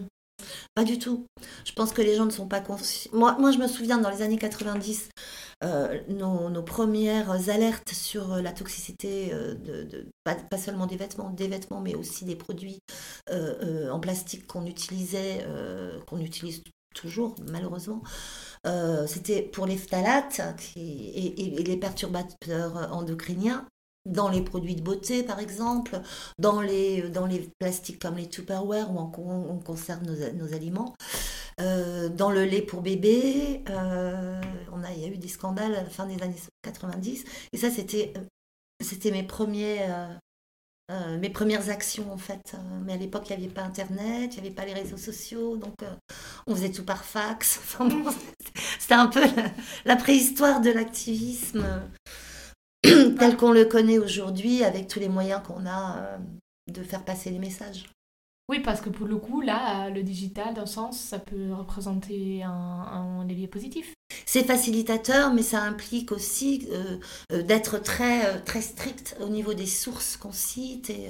pas 0.75 0.83
du 0.83 0.99
tout. 0.99 1.27
Je 1.65 1.71
pense 1.73 1.91
que 1.91 2.01
les 2.01 2.15
gens 2.15 2.25
ne 2.25 2.31
sont 2.31 2.47
pas 2.47 2.59
conscients. 2.59 3.11
Moi, 3.13 3.51
je 3.51 3.57
me 3.57 3.67
souviens 3.67 3.97
dans 3.97 4.09
les 4.09 4.21
années 4.21 4.37
90, 4.37 5.09
euh, 5.63 5.99
nos, 6.09 6.63
premières 6.63 7.49
alertes 7.49 7.89
sur 7.89 8.35
la 8.37 8.51
toxicité, 8.51 9.31
euh, 9.33 9.55
de, 9.55 10.07
pas, 10.23 10.57
seulement 10.57 10.87
des 10.87 10.97
vêtements, 10.97 11.29
des 11.29 11.47
vêtements, 11.47 11.81
mais 11.81 11.95
aussi 11.95 12.25
des 12.25 12.35
produits 12.35 12.79
euh, 13.29 13.89
en 13.89 13.99
plastique 13.99 14.47
qu'on 14.47 14.65
utilisait, 14.65 15.45
qu'on 16.07 16.19
utilise 16.19 16.63
toujours 16.95 17.35
malheureusement. 17.49 18.01
C'était 19.07 19.41
pour 19.41 19.65
les 19.65 19.77
phtalates 19.77 20.41
et 20.75 21.63
les 21.65 21.77
perturbateurs 21.77 22.89
endocriniens 22.91 23.67
dans 24.05 24.29
les 24.29 24.41
produits 24.41 24.75
de 24.75 24.81
beauté 24.81 25.23
par 25.23 25.39
exemple, 25.39 26.01
dans 26.39 26.61
les, 26.61 27.03
dans 27.09 27.25
les 27.25 27.49
plastiques 27.59 28.01
comme 28.01 28.17
les 28.17 28.27
Tupperware 28.27 28.91
où 28.91 28.99
on, 28.99 29.59
conserve 29.59 30.03
nos, 30.03 30.53
aliments, 30.53 30.95
euh, 31.59 32.09
dans 32.09 32.31
le 32.31 32.45
lait 32.45 32.61
pour 32.61 32.81
bébé, 32.81 33.63
euh, 33.69 34.41
on 34.71 34.83
a, 34.83 34.91
il 34.91 35.01
y 35.01 35.05
a 35.05 35.07
eu 35.07 35.17
des 35.17 35.27
scandales 35.27 35.75
à 35.75 35.83
la 35.83 35.89
fin 35.89 36.05
des 36.05 36.21
années 36.21 36.35
90 36.63 37.25
et 37.53 37.57
ça 37.57 37.69
c'était, 37.69 38.13
c'était 38.79 39.11
mes. 39.11 39.27
Euh, 40.91 41.17
mes 41.19 41.29
premières 41.29 41.69
actions 41.69 42.11
en 42.11 42.17
fait. 42.17 42.57
mais 42.83 42.91
à 42.91 42.97
l'époque, 42.97 43.29
il 43.29 43.37
n'y 43.37 43.45
avait 43.45 43.53
pas 43.53 43.61
Internet, 43.61 44.35
il 44.35 44.41
n'y 44.41 44.47
avait 44.47 44.55
pas 44.55 44.65
les 44.65 44.73
réseaux 44.73 44.97
sociaux, 44.97 45.55
donc 45.55 45.73
on 46.47 46.55
faisait 46.55 46.71
tout 46.71 46.83
par 46.83 47.05
fax. 47.05 47.61
c'était 48.77 48.95
un 48.95 49.07
peu 49.07 49.21
la 49.85 49.95
préhistoire 49.95 50.59
de 50.59 50.69
l'activisme 50.69 51.65
tel 53.19 53.37
qu'on 53.37 53.51
le 53.51 53.65
connaît 53.65 53.99
aujourd'hui 53.99 54.63
avec 54.63 54.87
tous 54.87 54.99
les 54.99 55.09
moyens 55.09 55.41
qu'on 55.45 55.65
a 55.65 55.97
euh, 55.97 56.17
de 56.71 56.83
faire 56.83 57.03
passer 57.03 57.29
les 57.29 57.39
messages. 57.39 57.89
Oui, 58.49 58.59
parce 58.59 58.81
que 58.81 58.89
pour 58.89 59.07
le 59.07 59.17
coup, 59.17 59.41
là, 59.41 59.89
le 59.89 60.03
digital, 60.03 60.53
d'un 60.53 60.65
sens, 60.65 60.99
ça 60.99 61.19
peut 61.19 61.53
représenter 61.53 62.43
un, 62.43 62.51
un 62.51 63.25
levier 63.25 63.47
positif. 63.47 63.93
C'est 64.25 64.43
facilitateur, 64.43 65.33
mais 65.33 65.43
ça 65.43 65.61
implique 65.61 66.11
aussi 66.11 66.67
euh, 66.71 66.97
euh, 67.31 67.43
d'être 67.43 67.77
très, 67.77 68.41
très 68.41 68.61
strict 68.61 69.15
au 69.21 69.29
niveau 69.29 69.53
des 69.53 69.67
sources 69.67 70.17
qu'on 70.17 70.33
cite. 70.33 70.89
Et, 70.89 71.07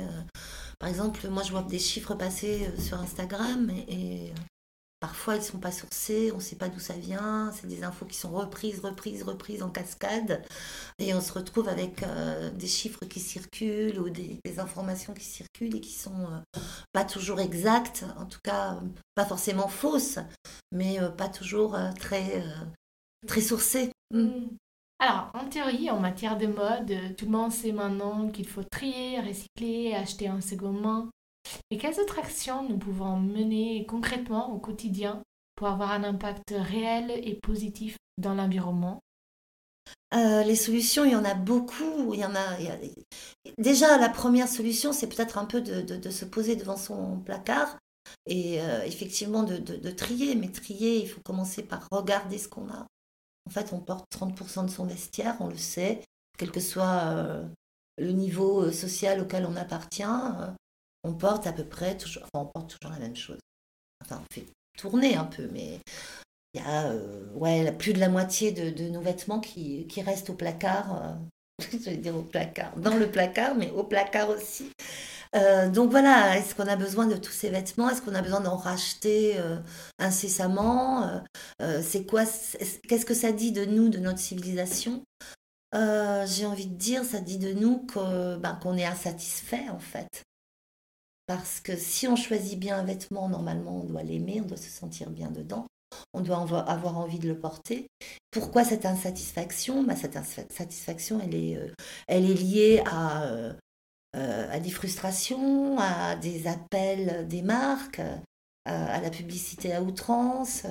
par 0.78 0.90
exemple, 0.90 1.28
moi, 1.30 1.42
je 1.44 1.52
vois 1.52 1.64
des 1.64 1.80
chiffres 1.80 2.16
passer 2.16 2.70
sur 2.78 3.00
Instagram 3.00 3.72
et 3.88 4.34
Parfois, 5.02 5.34
ils 5.36 5.40
ne 5.40 5.44
sont 5.44 5.58
pas 5.58 5.72
sourcés, 5.72 6.32
on 6.32 6.36
ne 6.36 6.42
sait 6.42 6.56
pas 6.56 6.70
d'où 6.70 6.80
ça 6.80 6.94
vient. 6.94 7.52
C'est 7.54 7.66
des 7.66 7.84
infos 7.84 8.06
qui 8.06 8.16
sont 8.16 8.30
reprises, 8.30 8.82
reprises, 8.82 9.24
reprises 9.24 9.64
en 9.64 9.72
cascade. 9.72 10.44
Et 11.00 11.16
on 11.16 11.22
se 11.22 11.34
retrouve 11.34 11.68
avec 11.68 12.04
euh, 12.04 12.52
des 12.52 12.68
chiffres 12.68 13.04
qui 13.06 13.20
circulent 13.20 14.00
ou 14.00 14.12
des, 14.12 14.40
informations 14.60 15.16
qui 15.16 15.26
circulent 15.26 15.76
et 15.76 15.82
qui 15.82 15.94
sont 15.94 16.28
euh, 16.28 16.60
pas 16.94 17.04
toujours 17.04 17.40
exactes, 17.40 18.06
en 18.20 18.28
tout 18.28 18.42
cas 18.44 18.80
pas 19.16 19.26
forcément 19.26 19.68
fausses, 19.68 20.20
mais 20.72 21.02
euh, 21.02 21.10
pas 21.10 21.30
toujours 21.30 21.76
très, 22.00 22.44
très 23.26 23.42
sourcées. 23.42 23.92
Mm. 24.14 24.50
Alors, 25.00 25.32
en 25.34 25.50
théorie, 25.50 25.90
en 25.90 26.00
matière 26.00 26.38
de 26.38 26.46
mode, 26.46 27.16
tout 27.18 27.26
le 27.26 27.32
monde 27.32 27.52
sait 27.52 27.72
maintenant 27.72 28.30
qu'il 28.30 28.48
faut 28.48 28.64
trier, 28.64 29.20
recycler, 29.20 29.96
acheter 29.96 30.30
en 30.30 30.42
second 30.42 30.74
main. 30.74 31.10
Et 31.70 31.78
quelles 31.78 32.00
autres 32.00 32.20
actions 32.20 32.68
nous 32.68 32.78
pouvons 32.78 33.18
mener 33.18 33.86
concrètement 33.86 34.54
au 34.54 34.60
quotidien 34.60 35.22
pour 35.56 35.68
avoir 35.68 35.92
un 35.92 36.04
impact 36.04 36.54
réel 36.56 37.12
et 37.12 37.36
positif 37.36 37.98
dans 38.18 38.34
l'environnement? 38.34 39.02
Euh, 40.14 40.44
les 40.44 40.56
solutions, 40.56 41.06
il 41.06 41.12
y 41.12 41.16
en 41.16 41.24
a 41.24 41.34
beaucoup. 41.34 42.14
Il 42.14 42.20
y 42.20 42.26
en 42.26 42.36
a, 42.36 42.58
Déjà, 43.58 43.98
la 43.98 44.10
première 44.10 44.48
solution, 44.48 44.92
c'est 44.92 45.08
peut-être 45.08 45.38
un 45.38 45.46
peu 45.46 45.62
de, 45.62 46.10
se 46.10 46.26
poser 46.26 46.56
devant 46.56 46.78
son 46.78 47.20
placard 47.20 47.78
et 48.26 48.62
euh, 48.62 48.84
effectivement 48.84 49.44
de, 49.44 49.92
trier. 49.92 50.36
Mais 50.36 50.50
trier, 50.50 51.02
il 51.02 51.08
faut 51.08 51.22
commencer 51.22 51.64
par 51.64 51.88
regarder 51.92 52.38
ce 52.38 52.50
qu'on 52.50 52.70
a. 52.70 52.88
En 53.48 53.50
fait, 53.50 53.74
on 53.74 53.80
porte 53.80 54.06
30% 54.16 54.66
de 54.66 54.70
son 54.70 54.86
vestiaire, 54.86 55.36
on 55.40 55.48
le 55.48 55.58
sait, 55.58 56.02
quel 56.38 56.52
que 56.52 56.60
soit 56.60 57.02
euh, 57.06 57.44
le 57.98 58.12
niveau 58.12 58.72
social 58.72 59.22
auquel 59.22 59.46
on 59.46 59.56
appartient 59.56 60.04
on 61.04 61.14
porte 61.14 61.48
à 61.48 61.54
peu 61.54 61.66
près 61.66 61.98
toujours, 61.98 62.24
on 62.34 62.46
porte 62.46 62.78
toujours 62.78 62.94
la 62.94 63.00
même 63.00 63.16
chose. 63.16 63.40
Enfin, 64.04 64.22
on 64.22 64.34
fait 64.34 64.46
tourner 64.78 65.16
un 65.16 65.26
peu, 65.26 65.48
mais 65.52 65.80
il 66.54 66.62
y 66.62 66.64
a 66.64 66.88
euh, 66.88 67.26
ouais, 67.34 67.72
plus 67.72 67.94
de 67.94 68.00
la 68.00 68.10
moitié 68.10 68.52
de, 68.52 68.90
nos 68.90 69.02
vêtements 69.02 69.40
qui, 69.40 69.88
restent 70.06 70.30
au 70.30 70.34
placard. 70.34 71.02
Euh, 71.04 71.14
je 71.72 71.90
vais 71.90 71.98
dire 71.98 72.16
au 72.16 72.24
placard, 72.24 72.76
dans 72.78 72.96
le 72.96 73.10
placard, 73.10 73.56
mais 73.56 73.72
au 73.72 73.84
placard 73.84 74.30
aussi. 74.30 74.72
Euh, 75.34 75.70
donc 75.70 75.92
voilà, 75.92 76.38
est-ce 76.38 76.56
qu'on 76.56 76.68
a 76.68 76.76
besoin 76.76 77.08
de 77.08 77.16
tous 77.16 77.32
ces 77.32 77.50
vêtements? 77.50 77.90
Est-ce 77.90 78.02
qu'on 78.02 78.16
a 78.16 78.22
besoin 78.22 78.42
d'en 78.42 78.58
racheter 78.58 79.38
incessamment? 79.98 81.24
C'est 81.82 82.06
quoi 82.06 82.24
Qu'est-ce 82.88 83.06
que 83.06 83.14
ça 83.14 83.32
dit 83.32 83.54
de 83.54 83.64
nous, 83.64 83.88
de 83.88 84.00
notre 84.00 84.20
civilisation? 84.20 85.04
J'ai 85.74 86.46
envie 86.46 86.68
de 86.68 86.76
dire, 86.76 87.06
ça 87.06 87.22
dit 87.22 87.38
de 87.38 87.54
nous 87.54 87.88
ben, 87.96 88.60
qu'on 88.62 88.78
est 88.78 88.86
insatisfait 88.86 89.70
en 89.70 89.80
fait. 89.80 90.26
Parce 91.28 91.60
que 91.60 91.76
si 91.76 92.08
on 92.08 92.16
choisit 92.16 92.60
bien 92.60 92.80
un 92.80 92.84
vêtement, 92.84 93.30
normalement, 93.30 93.82
on 93.82 93.84
doit 93.86 94.04
l'aimer, 94.04 94.42
on 94.42 94.48
doit 94.48 94.58
se 94.58 94.70
sentir 94.70 95.10
bien 95.10 95.32
dedans, 95.32 95.68
on 96.14 96.22
doit 96.22 96.38
avoir 96.38 96.98
envie 96.98 97.20
de 97.20 97.28
le 97.28 97.40
porter. 97.40 97.88
Pourquoi 98.32 98.64
cette 98.64 98.86
insatisfaction? 98.86 99.84
Bah, 99.84 99.96
Cette 99.96 100.18
insatisfaction, 100.18 101.20
elle 101.24 101.36
est, 101.36 101.58
euh, 101.58 102.20
liée 102.20 102.84
à, 102.86 103.24
euh, 103.24 103.54
à 104.14 104.60
des 104.60 104.72
frustrations, 104.72 105.78
à 105.80 106.16
des 106.16 106.48
appels 106.48 107.28
des 107.28 107.42
marques, 107.42 108.02
à, 108.66 109.02
la 109.02 109.10
publicité 109.10 109.74
à 109.74 109.82
outrance, 109.82 110.66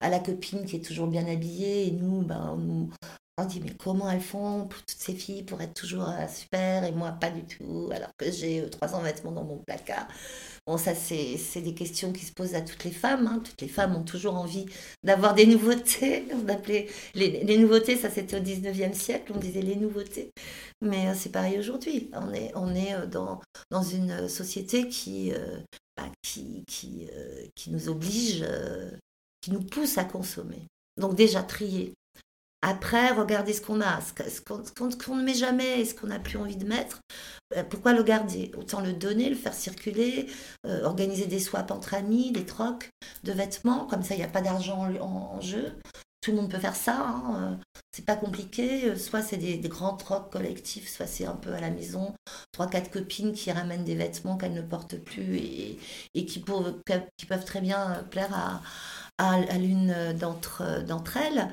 à 0.00 0.08
la 0.08 0.18
copine 0.20 0.64
qui 0.64 0.76
est 0.76 0.84
toujours 0.84 1.08
bien 1.08 1.26
habillée 1.26 1.88
et 1.88 1.90
nous, 1.90 2.22
ben, 2.22 2.56
nous, 2.56 2.90
on 3.38 3.44
dit 3.44 3.60
mais 3.62 3.72
comment 3.78 4.10
elles 4.10 4.22
font 4.22 4.66
pour 4.66 4.80
toutes 4.80 4.98
ces 4.98 5.12
filles 5.12 5.42
pour 5.42 5.60
être 5.60 5.74
toujours 5.74 6.08
euh, 6.08 6.26
super 6.28 6.84
et 6.84 6.92
moi 6.92 7.10
pas 7.12 7.30
du 7.30 7.44
tout 7.44 7.90
alors 7.92 8.08
que 8.16 8.30
j'ai 8.30 8.68
300 8.70 9.00
euh, 9.00 9.02
vêtements 9.02 9.32
dans 9.32 9.44
mon 9.44 9.58
placard. 9.58 10.08
Bon 10.66 10.78
ça 10.78 10.94
c'est 10.94 11.60
des 11.60 11.74
questions 11.74 12.12
qui 12.12 12.24
se 12.24 12.32
posent 12.32 12.54
à 12.54 12.62
toutes 12.62 12.84
les 12.84 12.90
femmes. 12.90 13.26
Hein. 13.26 13.42
Toutes 13.44 13.60
les 13.60 13.68
femmes 13.68 13.94
ont 13.94 14.04
toujours 14.04 14.36
envie 14.36 14.64
d'avoir 15.02 15.34
des 15.34 15.46
nouveautés. 15.54 16.24
On 16.32 16.48
appelait 16.48 16.88
les, 17.14 17.58
nouveautés 17.58 17.96
ça 17.96 18.08
c'était 18.10 18.38
au 18.38 18.40
19e 18.40 18.94
siècle 18.94 19.32
on 19.34 19.38
disait 19.38 19.62
les 19.62 19.76
nouveautés. 19.76 20.30
Mais 20.80 21.08
euh, 21.08 21.14
c'est 21.14 21.30
pareil 21.30 21.58
aujourd'hui. 21.58 22.10
On 22.14 22.32
est, 22.32 22.52
on 22.54 22.74
est 22.74 23.06
dans, 23.08 23.40
dans 23.70 23.82
une 23.82 24.28
société 24.28 24.88
qui, 24.88 25.32
bah, 25.96 26.08
qui, 26.22 26.64
qui, 26.66 27.08
qui 27.54 27.70
nous 27.70 27.88
oblige, 27.88 28.44
qui 29.42 29.50
nous 29.50 29.62
pousse 29.62 29.98
à 29.98 30.04
consommer. 30.04 30.62
Donc 30.96 31.14
déjà 31.14 31.42
trier 31.42 31.92
après, 32.68 33.12
regardez 33.12 33.52
ce 33.52 33.60
qu'on 33.60 33.80
a, 33.80 34.00
ce 34.00 34.40
qu'on 34.40 35.14
ne 35.14 35.22
met 35.22 35.34
jamais 35.34 35.82
et 35.82 35.84
ce 35.84 35.94
qu'on 35.94 36.08
n'a 36.08 36.18
plus 36.18 36.36
envie 36.36 36.56
de 36.56 36.66
mettre. 36.66 36.98
Euh, 37.56 37.62
pourquoi 37.62 37.92
le 37.92 38.02
garder? 38.02 38.50
Autant 38.58 38.80
le 38.80 38.92
donner, 38.92 39.30
le 39.30 39.36
faire 39.36 39.54
circuler, 39.54 40.26
euh, 40.66 40.82
organiser 40.82 41.26
des 41.26 41.38
swaps 41.38 41.70
entre 41.70 41.94
amis, 41.94 42.32
des 42.32 42.44
trocs 42.44 42.90
de 43.22 43.30
vêtements. 43.30 43.86
Comme 43.86 44.02
ça, 44.02 44.14
il 44.14 44.18
n'y 44.18 44.24
a 44.24 44.28
pas 44.28 44.40
d'argent 44.40 44.90
en, 45.00 45.40
jeu. 45.40 45.74
Tout 46.20 46.32
le 46.32 46.38
monde 46.38 46.50
peut 46.50 46.58
faire 46.58 46.74
ça. 46.74 47.06
Hein. 47.06 47.36
Euh, 47.38 47.80
c'est 47.92 48.04
pas 48.04 48.16
compliqué. 48.16 48.96
Soit 48.96 49.22
c'est 49.22 49.36
des, 49.36 49.60
grands 49.60 49.96
trocs 49.96 50.32
collectifs, 50.32 50.88
soit 50.88 51.06
c'est 51.06 51.24
un 51.24 51.36
peu 51.36 51.52
à 51.52 51.60
la 51.60 51.70
maison. 51.70 52.14
Trois, 52.50 52.66
quatre 52.66 52.90
copines 52.90 53.32
qui 53.32 53.52
ramènent 53.52 53.84
des 53.84 53.94
vêtements 53.94 54.36
qu'elles 54.36 54.54
ne 54.54 54.62
portent 54.62 54.98
plus 54.98 55.36
et, 55.36 55.78
qui, 56.14 56.26
qui, 56.26 56.40
peuvent 56.40 57.44
très 57.44 57.60
bien 57.60 58.04
plaire 58.10 58.34
à, 58.34 58.60
à 59.18 59.58
l'une 59.58 59.94
d'entre 60.18 60.62
elles. 61.16 61.50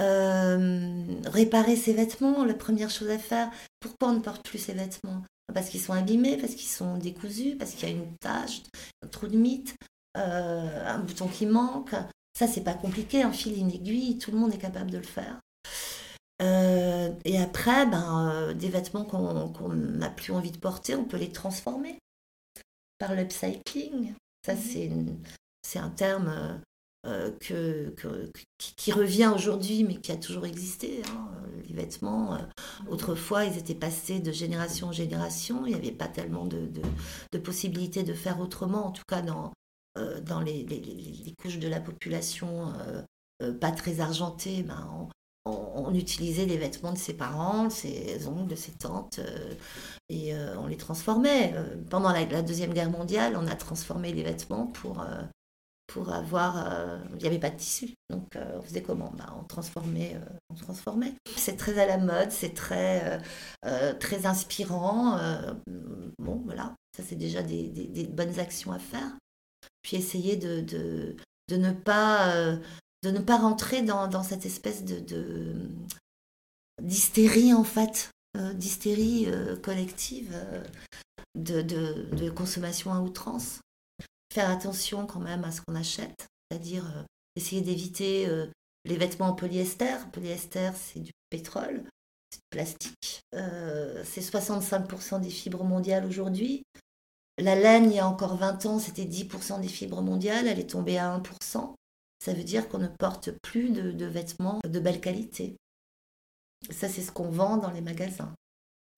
Euh, 0.00 1.04
réparer 1.26 1.76
ses 1.76 1.92
vêtements, 1.92 2.44
la 2.44 2.54
première 2.54 2.90
chose 2.90 3.10
à 3.10 3.18
faire. 3.18 3.50
Pourquoi 3.80 4.08
on 4.08 4.14
ne 4.14 4.20
porte 4.20 4.44
plus 4.44 4.58
ses 4.58 4.72
vêtements? 4.72 5.22
Parce 5.52 5.68
qu'ils 5.68 5.80
sont 5.80 5.92
abîmés, 5.92 6.38
parce 6.38 6.54
qu'ils 6.54 6.68
sont 6.68 6.96
décousus, 6.96 7.56
parce 7.58 7.72
qu'il 7.72 7.88
y 7.88 7.92
a 7.92 7.94
une 7.94 8.16
tache, 8.16 8.62
un 9.04 9.08
trou 9.08 9.26
de 9.26 9.36
mythe, 9.36 9.74
euh, 10.16 10.86
un 10.86 10.98
bouton 11.00 11.28
qui 11.28 11.44
manque. 11.44 11.94
Ça, 12.38 12.46
c'est 12.46 12.62
pas 12.62 12.72
compliqué, 12.72 13.22
un 13.22 13.32
fil, 13.32 13.58
une 13.58 13.70
aiguille, 13.70 14.16
tout 14.16 14.30
le 14.30 14.38
monde 14.38 14.54
est 14.54 14.58
capable 14.58 14.90
de 14.90 14.98
le 14.98 15.02
faire. 15.02 15.40
Euh, 16.40 17.12
et 17.26 17.38
après, 17.38 17.84
ben, 17.86 18.54
des 18.54 18.70
vêtements 18.70 19.04
qu'on 19.04 19.68
n'a 19.74 20.08
plus 20.08 20.32
envie 20.32 20.50
de 20.52 20.58
porter, 20.58 20.94
on 20.94 21.04
peut 21.04 21.18
les 21.18 21.30
transformer 21.30 21.98
par 22.98 23.14
l'upcycling. 23.14 24.14
Ça, 24.46 24.54
mmh. 24.54 25.18
c'est 25.62 25.78
un 25.78 25.90
terme 25.90 26.60
euh, 27.04 27.32
qui, 28.58 28.92
revient 28.92 29.32
aujourd'hui, 29.34 29.82
mais 29.82 29.96
qui 29.96 30.12
a 30.12 30.16
toujours 30.16 30.46
existé. 30.46 31.02
Hein. 31.08 31.30
Les 31.68 31.74
vêtements, 31.74 32.34
euh, 32.34 32.38
autrefois, 32.88 33.44
ils 33.44 33.58
étaient 33.58 33.74
passés 33.74 34.20
de 34.20 34.30
génération 34.30 34.88
en 34.88 34.92
génération. 34.92 35.66
Il 35.66 35.70
n'y 35.70 35.74
avait 35.74 35.90
pas 35.90 36.06
tellement 36.06 36.46
de, 36.46 36.68
de, 37.32 37.38
possibilités 37.38 38.04
de 38.04 38.14
faire 38.14 38.38
autrement, 38.38 38.86
en 38.86 38.90
tout 38.92 39.02
cas 39.08 39.20
dans, 39.20 39.52
euh, 39.98 40.20
dans 40.20 40.40
les, 40.40 40.62
les, 40.62 41.34
couches 41.42 41.58
de 41.58 41.66
la 41.66 41.80
population 41.80 42.72
pas 43.60 43.72
très 43.72 43.98
argentées. 43.98 44.62
Ben, 44.62 45.08
on, 45.44 45.92
utilisait 45.94 46.46
les 46.46 46.56
vêtements 46.56 46.92
de 46.92 46.98
ses 46.98 47.14
parents, 47.14 47.64
de 47.64 47.72
ses 47.72 48.28
oncles, 48.28 48.48
de 48.48 48.54
ses 48.54 48.72
tantes, 48.72 49.18
et 50.08 50.32
on 50.56 50.68
les 50.68 50.76
transformait. 50.76 51.52
Pendant 51.90 52.12
la, 52.12 52.24
la, 52.26 52.42
Deuxième 52.42 52.72
Guerre 52.72 52.90
mondiale, 52.90 53.36
on 53.36 53.48
a 53.48 53.56
transformé 53.56 54.12
les 54.12 54.22
vêtements 54.22 54.68
pour 54.68 55.04
pour 55.92 56.10
avoir. 56.10 56.72
Euh, 56.72 56.98
il 57.12 57.18
n'y 57.18 57.26
avait 57.26 57.38
pas 57.38 57.50
de 57.50 57.56
tissu. 57.56 57.94
Donc, 58.08 58.34
euh, 58.36 58.58
on 58.58 58.62
faisait 58.62 58.82
comment? 58.82 59.12
Bah, 59.16 59.34
On 59.38 59.44
transformait. 59.44 60.14
Euh, 60.16 60.38
on 60.48 60.54
transformait. 60.54 61.14
C'est 61.36 61.56
très 61.56 61.78
à 61.78 61.86
la 61.86 61.98
mode, 61.98 62.30
c'est 62.30 62.54
très, 62.54 63.20
très 64.00 64.26
inspirant. 64.26 65.18
bon, 66.18 66.42
voilà. 66.44 66.74
Ça, 66.96 67.02
c'est 67.06 67.16
déjà 67.16 67.42
des, 67.42 68.08
bonnes 68.10 68.38
actions 68.38 68.72
à 68.72 68.78
faire. 68.78 69.16
Puis 69.82 69.96
essayer 69.96 70.36
de, 70.36 70.60
de, 70.60 71.16
de 71.48 71.56
ne, 71.56 71.72
pas, 71.72 72.34
de 73.02 73.10
ne 73.10 73.18
pas 73.18 73.36
rentrer 73.36 73.82
dans, 73.82 74.08
dans 74.08 74.22
cette 74.22 74.46
espèce 74.46 74.84
de. 74.84 75.54
d'hystérie, 76.80 77.52
en 77.52 77.64
fait. 77.64 78.10
d'hystérie 78.54 79.28
collective. 79.62 80.34
De, 81.34 81.62
de, 81.62 82.30
consommation 82.30 82.92
à 82.92 83.00
outrance 83.00 83.60
faire 84.32 84.50
attention 84.50 85.06
quand 85.06 85.20
même 85.20 85.44
à 85.44 85.52
ce 85.52 85.60
qu'on 85.60 85.74
achète, 85.74 86.26
c'est-à-dire 86.50 86.84
euh, 86.86 87.02
essayer 87.36 87.62
d'éviter 87.62 88.26
euh, 88.28 88.46
les 88.84 88.96
vêtements 88.96 89.28
en 89.28 89.34
polyester. 89.34 89.96
Polyester, 90.12 90.70
c'est 90.74 91.00
du 91.00 91.12
pétrole, 91.30 91.84
c'est 92.30 92.38
du 92.38 92.46
plastique. 92.50 93.20
Euh, 93.34 94.02
c'est 94.04 94.20
65% 94.20 95.20
des 95.20 95.30
fibres 95.30 95.64
mondiales 95.64 96.06
aujourd'hui. 96.06 96.62
La 97.38 97.54
laine, 97.54 97.90
il 97.90 97.96
y 97.96 98.00
a 98.00 98.08
encore 98.08 98.36
20 98.36 98.66
ans, 98.66 98.78
c'était 98.78 99.04
10% 99.04 99.60
des 99.60 99.68
fibres 99.68 100.02
mondiales, 100.02 100.46
elle 100.46 100.60
est 100.60 100.70
tombée 100.70 100.98
à 100.98 101.18
1%. 101.18 101.74
Ça 102.22 102.32
veut 102.32 102.44
dire 102.44 102.68
qu'on 102.68 102.78
ne 102.78 102.88
porte 102.88 103.30
plus 103.42 103.70
de 103.70 104.06
vêtements 104.06 104.60
de 104.64 104.78
belle 104.78 105.00
qualité. 105.00 105.56
Ça, 106.70 106.88
c'est 106.88 107.02
ce 107.02 107.10
qu'on 107.10 107.30
vend 107.30 107.56
dans 107.56 107.70
les 107.70 107.80
magasins. 107.80 108.32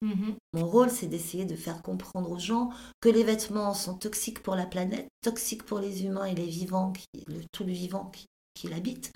Mhm. 0.04 0.36
Mon 0.52 0.66
rôle, 0.66 0.90
c'est 0.90 1.06
d'essayer 1.06 1.46
de 1.46 1.56
faire 1.56 1.80
comprendre 1.80 2.30
aux 2.30 2.38
gens 2.38 2.70
que 3.00 3.08
les 3.08 3.24
vêtements 3.24 3.72
sont 3.72 3.96
toxiques 3.96 4.42
pour 4.42 4.54
la 4.54 4.66
planète, 4.66 5.08
toxiques 5.22 5.62
pour 5.62 5.78
les 5.78 6.04
humains 6.04 6.26
et 6.26 6.34
les 6.34 6.46
vivants, 6.46 6.92
qui, 6.92 7.24
le, 7.26 7.40
tout 7.52 7.64
le 7.64 7.72
vivant 7.72 8.10
qui, 8.10 8.26
qui 8.52 8.68
l'habite, 8.68 9.12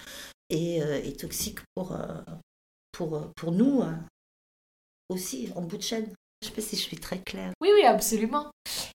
et, 0.48 0.82
euh, 0.82 1.10
toxiques 1.12 1.60
pour, 1.74 1.92
euh, 1.92 2.22
pour, 2.92 3.30
pour 3.34 3.52
nous 3.52 3.82
euh, 3.82 3.92
aussi, 5.10 5.50
en 5.54 5.60
bout 5.60 5.76
de 5.76 5.82
chaîne. 5.82 6.10
Je 6.40 6.46
ne 6.46 6.50
sais 6.50 6.54
pas 6.54 6.66
si 6.66 6.76
je 6.76 6.82
suis 6.82 6.96
très 6.96 7.20
claire. 7.20 7.52
Oui, 7.60 7.68
oui, 7.74 7.84
absolument. 7.84 8.50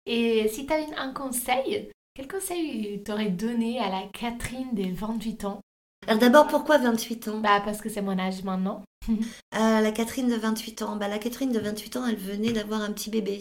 Et 0.07 0.47
si 0.47 0.65
tu 0.65 0.73
avais 0.73 0.95
un 0.95 1.13
conseil, 1.13 1.91
quel 2.15 2.27
conseil 2.27 3.03
t'aurais 3.03 3.29
donné 3.29 3.77
à 3.79 3.89
la 3.89 4.07
Catherine 4.13 4.73
des 4.73 4.91
28 4.91 5.45
ans? 5.45 5.61
Alors 6.07 6.19
d'abord, 6.19 6.47
pourquoi 6.47 6.77
28 6.77 7.27
ans? 7.27 7.39
Bah 7.39 7.61
parce 7.63 7.81
que 7.81 7.89
c'est 7.89 8.01
mon 8.01 8.17
âge 8.17 8.43
maintenant. 8.43 8.83
Euh, 9.55 9.81
la 9.81 9.91
Catherine 9.91 10.29
de 10.29 10.35
28 10.35 10.81
ans. 10.81 10.95
Bah, 10.95 11.07
la 11.07 11.19
Catherine 11.19 11.51
de 11.51 11.59
28 11.59 11.97
ans, 11.97 12.07
elle 12.07 12.15
venait 12.15 12.53
d'avoir 12.53 12.81
un 12.81 12.91
petit 12.91 13.11
bébé. 13.11 13.39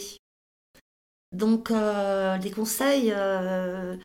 Donc, 1.32 1.70
euh, 1.70 2.36
des 2.36 2.50
conseils. 2.50 3.10
Euh, 3.16 3.96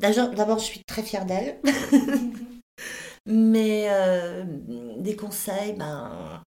d'abord, 0.00 0.58
je 0.58 0.64
suis 0.64 0.82
très 0.84 1.04
fière 1.04 1.24
d'elle. 1.24 1.60
Mais 3.26 3.88
des 4.98 5.14
conseils, 5.14 5.74
ben, 5.74 6.42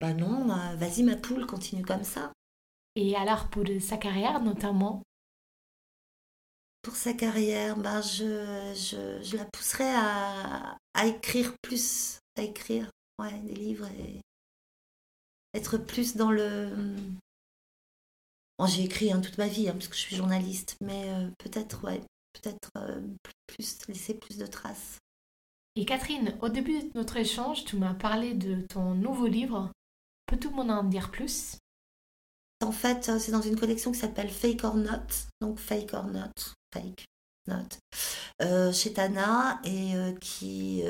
ben 0.00 0.16
non, 0.16 0.46
vas-y 0.76 1.04
ma 1.04 1.14
poule, 1.14 1.46
continue 1.46 1.84
comme 1.84 2.04
ça. 2.04 2.32
Et 2.96 3.14
alors 3.14 3.48
pour 3.50 3.64
sa 3.80 3.96
carrière 3.96 4.40
notamment? 4.40 5.02
Pour 6.82 6.96
sa 6.96 7.12
carrière, 7.12 7.76
ben, 7.76 8.00
je, 8.00 8.72
je, 8.74 9.22
je 9.22 9.36
la 9.36 9.44
pousserais 9.44 9.94
à, 9.94 10.78
à 10.94 11.06
écrire 11.06 11.54
plus, 11.62 12.18
à 12.36 12.42
écrire 12.42 12.90
des 13.28 13.54
livres 13.54 13.86
et 13.98 14.20
être 15.54 15.76
plus 15.76 16.16
dans 16.16 16.30
le. 16.30 16.70
j'ai 18.66 18.84
écrit 18.84 19.12
hein, 19.12 19.20
toute 19.20 19.38
ma 19.38 19.48
vie, 19.48 19.68
hein, 19.68 19.72
parce 19.72 19.88
que 19.88 19.94
je 19.94 20.00
suis 20.00 20.16
journaliste, 20.16 20.76
mais 20.80 21.10
euh, 21.10 21.28
peut-être, 21.38 21.84
ouais, 21.84 22.00
peut-être 22.32 22.70
euh, 22.76 23.00
plus, 23.46 23.78
laisser 23.88 24.14
plus 24.14 24.38
de 24.38 24.46
traces. 24.46 24.98
Et 25.76 25.84
Catherine, 25.84 26.36
au 26.40 26.48
début 26.48 26.82
de 26.82 26.90
notre 26.94 27.16
échange, 27.16 27.64
tu 27.64 27.76
m'as 27.76 27.94
parlé 27.94 28.34
de 28.34 28.62
ton 28.68 28.94
nouveau 28.94 29.26
livre. 29.26 29.70
Peux-tu 30.26 30.48
m'en 30.48 30.62
en 30.62 30.84
dire 30.84 31.10
plus? 31.10 31.58
En 32.62 32.72
fait, 32.72 33.08
euh, 33.08 33.18
c'est 33.18 33.32
dans 33.32 33.42
une 33.42 33.58
collection 33.58 33.92
qui 33.92 33.98
s'appelle 33.98 34.30
Fake 34.30 34.64
or 34.64 34.76
Not, 34.76 35.28
donc 35.40 35.58
Fake 35.58 35.94
or 35.94 36.06
Not, 36.06 36.32
Not, 37.48 38.72
chez 38.72 38.92
Tana, 38.92 39.60
et 39.64 39.94
qui 40.20 40.82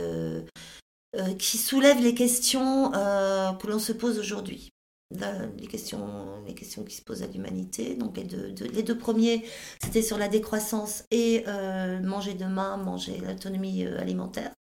euh, 1.16 1.34
qui 1.34 1.58
soulève 1.58 2.00
les 2.00 2.14
questions 2.14 2.94
euh, 2.94 3.52
que 3.54 3.66
l'on 3.66 3.80
se 3.80 3.92
pose 3.92 4.20
aujourd'hui. 4.20 4.70
Les 5.10 5.66
questions, 5.66 6.44
qui 6.56 6.94
se 6.94 7.02
posent 7.02 7.24
à 7.24 7.26
l'humanité. 7.26 7.96
Donc 7.96 8.16
les 8.16 8.82
deux, 8.82 8.96
premiers, 8.96 9.44
c'était 9.82 10.02
sur 10.02 10.18
la 10.18 10.28
décroissance 10.28 11.02
et 11.10 11.42
euh, 11.48 11.98
manger 11.98 12.34
demain, 12.34 12.76
manger 12.76 13.18
l'autonomie 13.18 13.84
alimentaire. 13.86 14.52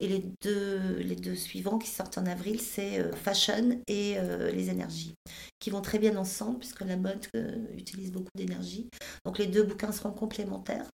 Et 0.00 0.08
les 0.08 0.24
deux, 0.42 1.34
suivants 1.34 1.78
qui 1.78 1.88
sortent 1.88 2.18
en 2.18 2.26
avril, 2.26 2.60
c'est 2.60 3.02
fashion 3.16 3.80
et 3.86 4.16
les 4.52 4.68
énergies, 4.68 5.14
qui 5.58 5.70
vont 5.70 5.80
très 5.80 5.98
bien 5.98 6.16
ensemble 6.16 6.58
puisque 6.58 6.82
la 6.82 6.96
mode 6.98 7.26
utilise 7.76 8.12
beaucoup 8.12 8.28
d'énergie. 8.34 8.88
Donc 9.24 9.38
les 9.38 9.46
deux 9.46 9.62
bouquins 9.62 9.92
seront 9.92 10.12
complémentaires. 10.12 10.86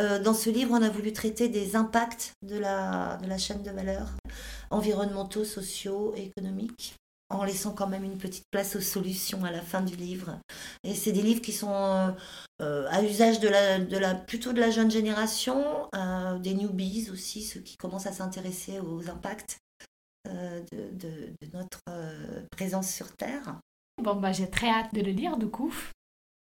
Euh, 0.00 0.18
dans 0.20 0.34
ce 0.34 0.50
livre, 0.50 0.72
on 0.72 0.82
a 0.82 0.88
voulu 0.88 1.12
traiter 1.12 1.48
des 1.48 1.76
impacts 1.76 2.32
de 2.42 2.56
la, 2.56 3.18
de 3.22 3.28
la 3.28 3.38
chaîne 3.38 3.62
de 3.62 3.70
valeur 3.70 4.10
environnementaux, 4.70 5.44
sociaux 5.44 6.14
et 6.16 6.24
économiques. 6.24 6.94
En 7.30 7.44
laissant 7.44 7.72
quand 7.72 7.86
même 7.86 8.04
une 8.04 8.18
petite 8.18 8.48
place 8.50 8.76
aux 8.76 8.80
solutions 8.80 9.44
à 9.44 9.50
la 9.50 9.62
fin 9.62 9.80
du 9.80 9.96
livre. 9.96 10.38
Et 10.82 10.94
c'est 10.94 11.12
des 11.12 11.22
livres 11.22 11.40
qui 11.40 11.52
sont 11.52 11.72
euh, 11.72 12.10
euh, 12.60 12.86
à 12.90 13.02
usage 13.02 13.40
de 13.40 13.48
la, 13.48 13.78
de 13.78 13.96
la, 13.96 14.14
plutôt 14.14 14.52
de 14.52 14.60
la 14.60 14.70
jeune 14.70 14.90
génération, 14.90 15.88
euh, 15.94 16.38
des 16.38 16.54
newbies 16.54 17.10
aussi, 17.10 17.42
ceux 17.42 17.60
qui 17.60 17.76
commencent 17.76 18.06
à 18.06 18.12
s'intéresser 18.12 18.80
aux 18.80 19.08
impacts 19.08 19.58
de, 20.26 20.90
de, 20.92 21.34
notre 21.52 21.82
présence 22.50 22.90
sur 22.90 23.14
Terre. 23.14 23.60
Bon, 24.02 24.16
bah, 24.16 24.32
j'ai 24.32 24.48
très 24.48 24.68
hâte 24.68 24.94
de 24.94 25.02
le 25.02 25.12
lire 25.12 25.36
du 25.36 25.48
coup. 25.48 25.74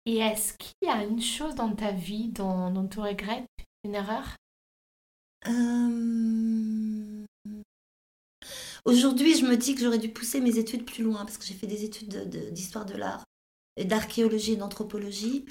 Et 0.06 0.18
est-ce 0.18 0.52
qu'il 0.52 0.88
y 0.88 0.88
a 0.88 1.02
une 1.02 1.20
chose 1.20 1.56
dans 1.56 1.74
ta 1.74 1.90
vie 1.90 2.28
dont, 2.28 2.70
dont 2.70 2.86
tu 2.86 3.00
regrettes, 3.00 3.48
une 3.82 3.96
erreur? 3.96 4.36
Aujourd'hui, 8.86 9.36
je 9.36 9.44
me 9.44 9.56
dis 9.56 9.74
que 9.74 9.80
j'aurais 9.80 9.98
dû 9.98 10.10
pousser 10.10 10.40
mes 10.40 10.58
études 10.58 10.84
plus 10.84 11.02
loin 11.02 11.24
parce 11.24 11.38
que 11.38 11.44
j'ai 11.44 11.54
fait 11.54 11.66
des 11.66 11.84
études 11.84 12.30
d'histoire 12.52 12.86
de, 12.86 12.94
l'art 12.94 13.24
et 13.76 13.84
d'archéologie 13.84 14.52
et 14.52 14.56
d'anthropologie. 14.56 15.44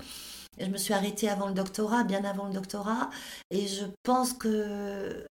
Je 0.58 0.67
me 0.67 0.78
suis 0.78 0.93
arrêtée 0.93 1.28
avant 1.28 1.48
le 1.48 1.54
doctorat, 1.54 2.06
bien 2.06 2.24
avant 2.24 2.48
le 2.48 2.54
doctorat. 2.54 3.10
Et 3.52 3.67
je 3.67 3.84
pense 4.04 4.32
que, 4.32 5.28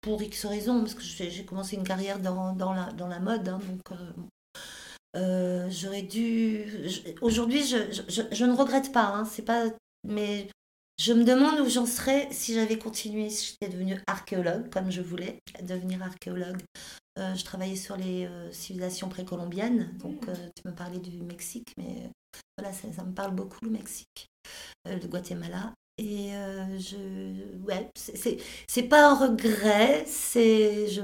pour 0.00 0.20
X 0.20 0.46
raisons, 0.46 0.80
parce 0.80 0.94
que 0.94 1.02
j'ai 1.02 1.44
commencé 1.44 1.76
une 1.76 1.84
carrière 1.84 2.18
dans, 2.18 2.56
la, 2.72 3.20
mode, 3.20 3.48
hein, 3.48 3.60
donc 3.68 3.92
euh, 3.92 4.12
euh, 5.16 5.70
j'aurais 5.70 6.02
dû. 6.02 6.66
Aujourd'hui, 7.20 7.64
je, 7.64 8.44
ne 8.44 8.52
regrette 8.52 8.92
pas, 8.92 9.06
hein, 9.06 9.24
c'est 9.24 9.44
pas. 9.44 9.66
Mais 10.02 10.48
je 10.98 11.12
me 11.12 11.24
demande 11.24 11.60
où 11.60 11.68
j'en 11.68 11.86
serais 11.86 12.28
si 12.30 12.54
j'avais 12.54 12.78
continué, 12.78 13.30
si 13.30 13.52
j'étais 13.52 13.72
devenue 13.72 13.98
archéologue, 14.06 14.70
comme 14.70 14.90
je 14.90 15.00
voulais 15.00 15.38
devenir 15.62 16.02
archéologue. 16.02 16.62
Euh, 17.18 17.34
je 17.34 17.44
travaillais 17.44 17.76
sur 17.76 17.96
les 17.96 18.24
euh, 18.26 18.50
civilisations 18.52 19.08
précolombiennes, 19.08 19.96
donc 19.98 20.28
euh, 20.28 20.34
tu 20.54 20.66
me 20.66 20.74
parlais 20.74 20.98
du 20.98 21.22
Mexique, 21.22 21.72
mais 21.76 22.10
voilà, 22.56 22.72
ça, 22.72 22.90
ça, 22.90 23.04
me 23.04 23.12
parle 23.12 23.34
beaucoup 23.34 23.58
le 23.62 23.70
Mexique, 23.70 24.28
le 24.86 25.06
Guatemala. 25.06 25.74
Et 25.98 26.30
je, 26.78 26.96
ouais, 27.64 27.90
c'est 27.94 28.82
pas 28.84 29.10
un 29.10 29.14
regret, 29.14 30.04
c'est, 30.06 30.88
je, 30.88 31.02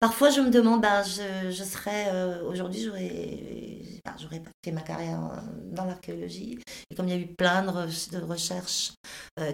parfois 0.00 0.30
je 0.30 0.40
me 0.40 0.50
demande, 0.50 0.80
bah, 0.80 1.02
je, 1.02 1.50
je 1.50 1.64
serais, 1.64 2.32
aujourd'hui 2.44 2.82
j'aurais, 2.82 4.40
pas 4.40 4.50
fait 4.64 4.72
ma 4.72 4.80
carrière 4.80 5.42
dans 5.72 5.84
l'archéologie. 5.84 6.58
Et 6.88 6.94
comme 6.94 7.08
il 7.08 7.14
y 7.14 7.18
a 7.18 7.20
eu 7.20 7.34
plein 7.34 7.62
de, 7.62 8.18
recherches 8.24 8.92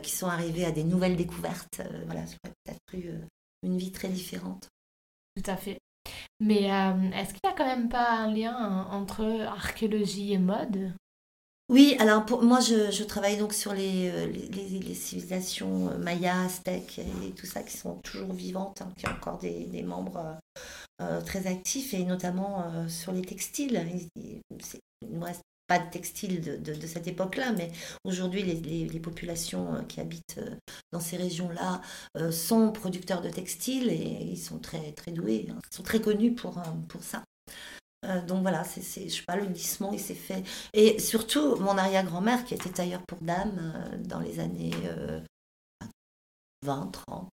qui 0.02 0.10
sont 0.10 0.28
arrivées 0.28 0.66
à 0.66 0.70
des 0.70 0.84
nouvelles 0.84 1.16
découvertes, 1.16 1.80
voilà, 2.04 2.20
j'aurais 2.26 2.54
peut-être 2.64 2.94
eu 2.94 3.10
une 3.64 3.78
vie 3.78 3.90
très 3.90 4.08
différente. 4.08 4.68
Tout 5.36 5.50
à 5.50 5.56
fait. 5.56 5.78
Mais 6.40 6.70
euh, 6.70 7.10
est-ce 7.12 7.32
qu'il 7.32 7.40
n'y 7.44 7.50
a 7.50 7.56
quand 7.56 7.66
même 7.66 7.88
pas 7.88 8.10
un 8.10 8.32
lien 8.32 8.86
entre 8.90 9.24
archéologie 9.46 10.32
et 10.32 10.38
mode? 10.38 10.92
Oui, 11.70 11.96
alors 11.98 12.26
pour 12.26 12.42
moi 12.42 12.60
je, 12.60 13.02
travaille 13.04 13.38
donc 13.38 13.54
sur 13.54 13.72
les, 13.72 14.10
euh, 14.10 14.94
civilisations 14.94 15.90
euh, 15.90 15.98
mayas, 15.98 16.44
aztèques 16.44 16.98
et 16.98 17.30
tout 17.30 17.46
ça 17.46 17.62
qui 17.62 17.76
sont 17.76 17.96
toujours 18.04 18.32
vivantes, 18.32 18.82
hein, 18.82 18.92
qui 18.96 19.06
ont 19.06 19.12
encore 19.12 19.38
des, 19.38 19.82
membres 19.82 20.38
très 21.26 21.46
actifs 21.46 21.92
et 21.94 22.04
notamment 22.04 22.88
sur 22.88 23.12
les 23.12 23.22
textiles. 23.22 23.84
Il 25.02 25.18
ne 25.18 25.24
reste 25.24 25.42
pas 25.66 25.78
de 25.78 25.90
textile 25.90 26.40
de, 26.40 26.86
cette 26.86 27.06
époque-là, 27.06 27.52
mais 27.52 27.70
aujourd'hui, 28.04 28.42
les, 28.42 29.00
populations 29.00 29.74
euh, 29.74 29.82
qui 29.82 30.00
habitent 30.00 30.38
euh, 30.38 30.54
dans 30.92 31.00
ces 31.00 31.16
régions-là 31.16 31.80
euh, 32.16 32.30
sont 32.30 32.72
producteurs 32.72 33.22
de 33.22 33.28
textiles 33.28 33.90
et 33.90 34.28
ils 34.32 34.38
sont 34.38 34.58
très, 34.58 34.92
très 34.92 35.12
doués, 35.12 35.46
hein. 35.50 35.58
ils 35.70 35.74
sont 35.74 35.82
très 35.82 36.00
connus 36.00 36.34
pour, 36.34 36.60
pour 36.88 37.02
ça. 37.02 37.22
Donc 38.26 38.42
voilà, 38.42 38.64
c'est, 38.64 39.08
je 39.08 39.14
sais 39.14 39.22
pas, 39.26 39.36
le 39.36 39.46
glissement, 39.46 39.92
il 39.92 40.00
s'est 40.00 40.14
fait. 40.14 40.42
Et 40.72 40.98
surtout, 40.98 41.56
mon 41.56 41.76
arrière-grand-mère, 41.78 42.44
qui 42.44 42.54
était 42.54 42.70
tailleur 42.70 43.02
pour 43.06 43.18
dames 43.20 43.74
dans 44.00 44.20
les 44.20 44.40
années 44.40 44.72
20, 46.62 46.90
30, 46.92 47.28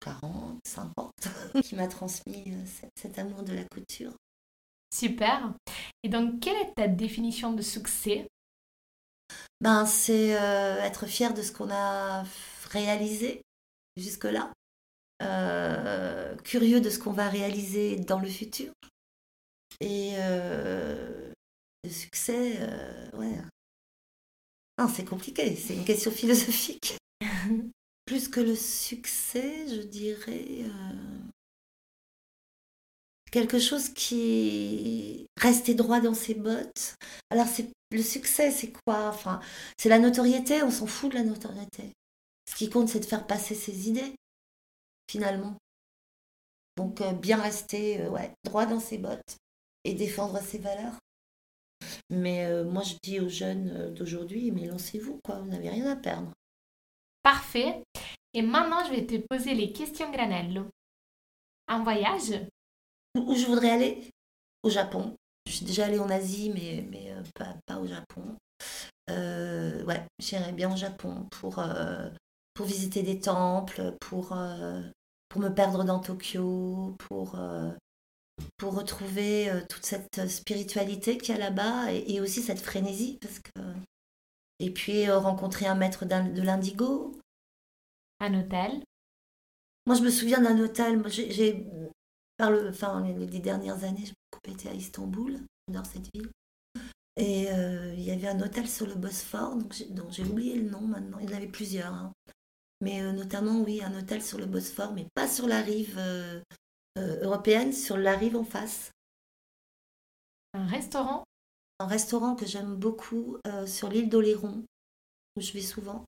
40, 0.00 0.58
50, 0.64 1.12
qui 1.64 1.74
m'a 1.74 1.88
transmis 1.88 2.52
cet 2.94 3.18
amour 3.18 3.42
de 3.42 3.54
la 3.54 3.64
couture. 3.64 4.12
Super. 4.94 5.52
Et 6.02 6.08
donc, 6.08 6.40
quelle 6.40 6.56
est 6.56 6.74
ta 6.74 6.88
définition 6.88 7.52
de 7.52 7.62
succès? 7.62 8.26
Ben, 9.60 9.86
C'est 9.86 10.38
euh, 10.38 10.80
être 10.82 11.06
fier 11.06 11.34
de 11.34 11.42
ce 11.42 11.52
qu'on 11.52 11.70
a 11.70 12.24
réalisé 12.70 13.42
jusque-là, 13.96 14.52
euh, 15.22 16.36
curieux 16.44 16.80
de 16.80 16.90
ce 16.90 16.98
qu'on 16.98 17.12
va 17.12 17.28
réaliser 17.28 17.96
dans 17.96 18.20
le 18.20 18.28
futur. 18.28 18.72
Et 19.80 20.12
euh, 20.16 21.32
le 21.84 21.90
succès, 21.90 22.58
ouais. 23.14 23.38
Non, 24.78 24.88
c'est 24.88 25.04
compliqué, 25.04 25.56
c'est 25.56 25.74
une 25.74 25.84
question 25.84 26.10
philosophique. 26.10 26.96
Plus 28.06 28.28
que 28.28 28.40
le 28.40 28.54
succès, 28.54 29.66
je 29.68 29.82
dirais 29.82 30.64
quelque 33.30 33.58
chose 33.58 33.90
qui 33.90 35.26
restait 35.36 35.74
droit 35.74 36.00
dans 36.00 36.14
ses 36.14 36.34
bottes. 36.34 36.94
Alors 37.30 37.46
c'est 37.46 37.70
le 37.90 38.02
succès, 38.02 38.50
c'est 38.50 38.72
quoi? 38.72 39.08
Enfin, 39.08 39.40
c'est 39.76 39.88
la 39.88 39.98
notoriété. 39.98 40.62
On 40.62 40.70
s'en 40.70 40.86
fout 40.86 41.10
de 41.10 41.16
la 41.16 41.24
notoriété. 41.24 41.92
Ce 42.48 42.56
qui 42.56 42.70
compte, 42.70 42.88
c'est 42.88 43.00
de 43.00 43.04
faire 43.04 43.26
passer 43.26 43.54
ses 43.54 43.88
idées, 43.88 44.14
finalement. 45.10 45.56
Donc 46.76 47.00
euh, 47.00 47.12
bien 47.12 47.40
rester, 47.40 48.00
euh, 48.02 48.10
ouais, 48.10 48.32
droit 48.44 48.66
dans 48.66 48.80
ses 48.80 48.98
bottes 48.98 49.36
et 49.84 49.94
défendre 49.94 50.40
ses 50.40 50.58
valeurs. 50.58 50.98
Mais 52.10 52.46
euh, 52.46 52.64
moi, 52.64 52.82
je 52.82 52.94
dis 53.02 53.20
aux 53.20 53.28
jeunes 53.28 53.94
d'aujourd'hui, 53.94 54.50
mais 54.50 54.66
lancez-vous, 54.66 55.20
quoi. 55.24 55.38
Vous 55.40 55.48
n'avez 55.48 55.68
rien 55.68 55.90
à 55.90 55.96
perdre. 55.96 56.32
Parfait. 57.22 57.82
Et 58.34 58.42
maintenant, 58.42 58.84
je 58.84 58.90
vais 58.90 59.06
te 59.06 59.16
poser 59.28 59.54
les 59.54 59.72
questions 59.72 60.10
Granello. 60.10 60.66
Un 61.66 61.82
voyage? 61.82 62.32
Où 63.14 63.34
je 63.34 63.46
voudrais 63.46 63.70
aller? 63.70 64.10
Au 64.62 64.70
Japon. 64.70 65.16
Je 65.46 65.52
suis 65.52 65.66
déjà 65.66 65.86
allée 65.86 65.98
en 65.98 66.10
Asie, 66.10 66.50
mais, 66.50 66.86
mais 66.90 67.10
euh, 67.10 67.22
pas, 67.34 67.56
pas, 67.66 67.78
au 67.78 67.86
Japon. 67.86 68.36
Euh, 69.10 69.84
ouais, 69.84 70.02
j'irais 70.18 70.52
bien 70.52 70.72
au 70.72 70.76
Japon 70.76 71.26
pour, 71.30 71.58
euh, 71.58 72.08
pour 72.54 72.66
visiter 72.66 73.02
des 73.02 73.20
temples, 73.20 73.96
pour, 74.00 74.36
pour 75.28 75.40
me 75.40 75.48
perdre 75.48 75.84
dans 75.84 76.00
Tokyo, 76.00 76.94
pour, 76.98 77.38
pour 78.56 78.74
retrouver 78.74 79.50
toute 79.68 79.84
cette 79.84 80.28
spiritualité 80.28 81.18
qu'il 81.18 81.34
y 81.34 81.38
a 81.38 81.40
là-bas 81.40 81.92
et, 81.92 82.20
aussi 82.20 82.42
cette 82.42 82.60
frénésie. 82.60 83.18
Parce 83.20 83.38
que... 83.38 83.60
Et 84.60 84.70
puis 84.70 85.10
rencontrer 85.10 85.66
un 85.66 85.74
maître 85.74 86.04
de 86.04 86.42
l'indigo. 86.42 87.12
Un 88.20 88.38
hôtel 88.38 88.82
Moi, 89.86 89.96
je 89.96 90.02
me 90.02 90.10
souviens 90.10 90.40
d'un 90.40 90.58
hôtel. 90.58 91.02
J'ai 91.08 91.64
par 92.38 92.52
le, 92.52 92.68
enfin, 92.68 93.02
les, 93.02 93.40
dernières 93.40 93.84
années, 93.84 94.06
j'ai 94.06 94.14
beaucoup 94.30 94.56
été 94.56 94.68
à 94.68 94.72
Istanbul, 94.72 95.40
dans 95.70 95.84
cette 95.84 96.08
ville. 96.14 96.30
Et 97.16 97.50
euh, 97.50 97.92
il 97.94 98.04
y 98.04 98.12
avait 98.12 98.28
un 98.28 98.40
hôtel 98.40 98.68
sur 98.68 98.86
le 98.86 98.94
Bosphore, 98.94 99.56
donc 99.56 99.74
dont 99.90 100.08
j'ai 100.10 100.22
oublié 100.22 100.54
le 100.54 100.70
nom 100.70 100.80
maintenant. 100.80 101.18
Il 101.18 101.28
y 101.28 101.34
en 101.34 101.36
avait 101.36 101.48
plusieurs. 101.48 101.92
Hein. 101.92 102.12
Mais 102.80 103.02
euh, 103.02 103.12
notamment, 103.12 103.60
oui, 103.60 103.82
un 103.82 103.98
hôtel 103.98 104.22
sur 104.22 104.38
le 104.38 104.46
Bosphore, 104.46 104.92
mais 104.92 105.06
pas 105.14 105.26
sur 105.26 105.48
la 105.48 105.60
rive 105.60 105.96
euh, 105.98 106.40
européenne, 107.22 107.72
sur 107.72 107.96
la 107.96 108.16
rive 108.16 108.36
en 108.36 108.44
face. 108.44 108.90
Un 110.54 110.66
restaurant? 110.66 111.24
Un 111.78 111.86
restaurant 111.86 112.34
que 112.34 112.46
j'aime 112.46 112.74
beaucoup 112.74 113.38
sur 113.66 113.88
l'île 113.88 114.08
d'Oléron, 114.08 114.64
où 115.36 115.40
je 115.40 115.52
vais 115.52 115.62
souvent. 115.62 116.04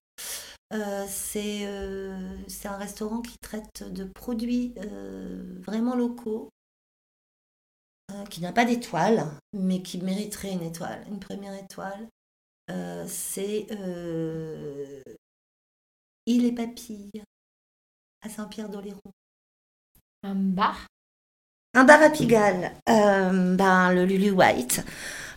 Euh, 0.73 1.07
euh, 1.37 2.39
c'est 2.47 2.69
un 2.69 2.77
restaurant 2.77 3.23
qui 3.23 3.37
traite 3.39 3.83
de 3.83 4.05
produits 4.05 4.73
euh, 4.79 5.59
vraiment 5.61 5.97
locaux, 5.97 6.51
qui 8.29 8.41
n'a 8.41 8.53
pas 8.53 8.65
d'étoile, 8.65 9.25
mais 9.53 9.83
qui 9.83 9.99
mériterait 9.99 10.53
une 10.53 10.63
étoile, 10.63 11.05
une 11.09 11.21
première 11.21 11.55
étoile. 11.55 12.09
c'est 13.07 13.67
Île 16.27 16.45
et 16.45 16.53
Papilles, 16.53 17.23
à 18.23 18.29
Saint-Pierre-d'Oléron. 18.29 19.01
Un 20.23 20.35
bar? 20.35 20.87
Un 21.75 21.85
bar 21.85 22.03
à 22.03 22.11
Pigalle, 22.11 22.73
ben, 22.87 23.93
le 23.93 24.05
Lulu 24.05 24.31
White. 24.31 24.85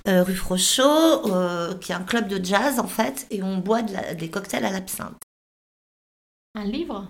rue 0.05 0.35
Frochot, 0.35 1.77
qui 1.79 1.91
est 1.91 1.95
un 1.95 2.03
club 2.03 2.27
de 2.27 2.43
jazz 2.43 2.79
en 2.79 2.87
fait, 2.87 3.27
et 3.29 3.43
on 3.43 3.57
boit 3.59 3.81
des 3.81 4.29
cocktails 4.29 4.65
à 4.65 4.71
l'absinthe. 4.71 5.21
Un 6.55 6.65
livre? 6.65 7.09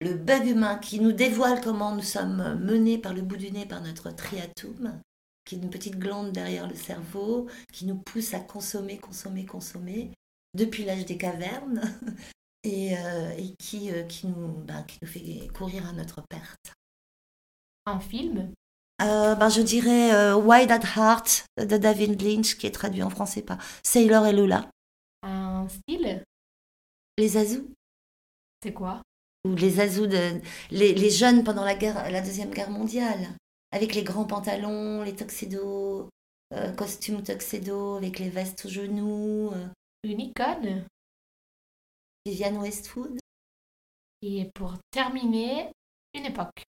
Le 0.00 0.14
bug 0.14 0.46
humain 0.46 0.78
qui 0.78 0.98
nous 0.98 1.12
dévoile 1.12 1.60
comment 1.60 1.94
nous 1.94 2.02
sommes 2.02 2.58
menés 2.58 2.96
par 2.96 3.12
le 3.12 3.22
bout 3.22 3.36
du 3.36 3.52
nez 3.52 3.66
par 3.66 3.82
notre 3.82 4.10
triatum, 4.10 4.98
qui 5.44 5.56
est 5.56 5.58
une 5.58 5.68
petite 5.68 5.98
glande 5.98 6.32
derrière 6.32 6.66
le 6.66 6.74
cerveau, 6.74 7.48
qui 7.72 7.84
nous 7.84 7.96
pousse 7.96 8.32
à 8.32 8.40
consommer, 8.40 8.96
consommer, 8.98 9.44
consommer, 9.44 10.10
depuis 10.54 10.84
l'âge 10.84 11.04
des 11.04 11.18
cavernes, 11.18 11.82
et, 12.64 12.96
euh, 12.96 13.36
qui, 13.58 13.92
euh, 13.92 14.04
qui, 14.04 14.26
nous, 14.26 14.48
bah, 14.64 14.82
qui 14.84 14.98
nous 15.02 15.08
fait 15.08 15.48
courir 15.48 15.86
à 15.86 15.92
notre 15.92 16.22
perte. 16.28 16.72
Un 17.90 18.00
film 18.00 18.52
euh, 19.02 19.34
ben, 19.34 19.48
Je 19.48 19.62
dirais 19.62 20.14
euh, 20.14 20.36
Wide 20.36 20.70
at 20.70 20.82
Heart 20.96 21.46
de 21.58 21.76
David 21.76 22.22
Lynch, 22.22 22.56
qui 22.56 22.66
est 22.66 22.70
traduit 22.70 23.02
en 23.02 23.10
français 23.10 23.42
par 23.42 23.58
Sailor 23.82 24.26
et 24.26 24.32
Lula. 24.32 24.70
Un 25.22 25.66
style 25.68 26.22
Les 27.18 27.36
Azous 27.36 27.68
C'est 28.62 28.72
quoi? 28.72 29.02
Ou 29.44 29.54
les 29.56 29.80
Azous, 29.80 30.06
de, 30.06 30.40
les, 30.70 30.94
les, 30.94 31.10
jeunes 31.10 31.42
pendant 31.42 31.64
la, 31.64 31.74
guerre, 31.74 32.10
la 32.10 32.20
Deuxième 32.20 32.50
Guerre 32.50 32.70
mondiale, 32.70 33.28
avec 33.72 33.94
les 33.94 34.04
grands 34.04 34.26
pantalons, 34.26 35.02
les 35.02 35.16
tuxedos, 35.16 36.08
euh, 36.52 36.72
costumes 36.72 37.22
tuxedo, 37.22 37.96
avec 37.96 38.18
les 38.18 38.28
vestes 38.28 38.66
aux 38.66 38.68
genoux. 38.68 39.50
Euh. 39.52 39.66
Une 40.04 40.20
icône 40.20 40.84
Viviane 42.24 42.58
Westwood. 42.58 43.18
Et 44.22 44.50
pour 44.54 44.76
terminer, 44.90 45.72
une 46.14 46.26
époque. 46.26 46.64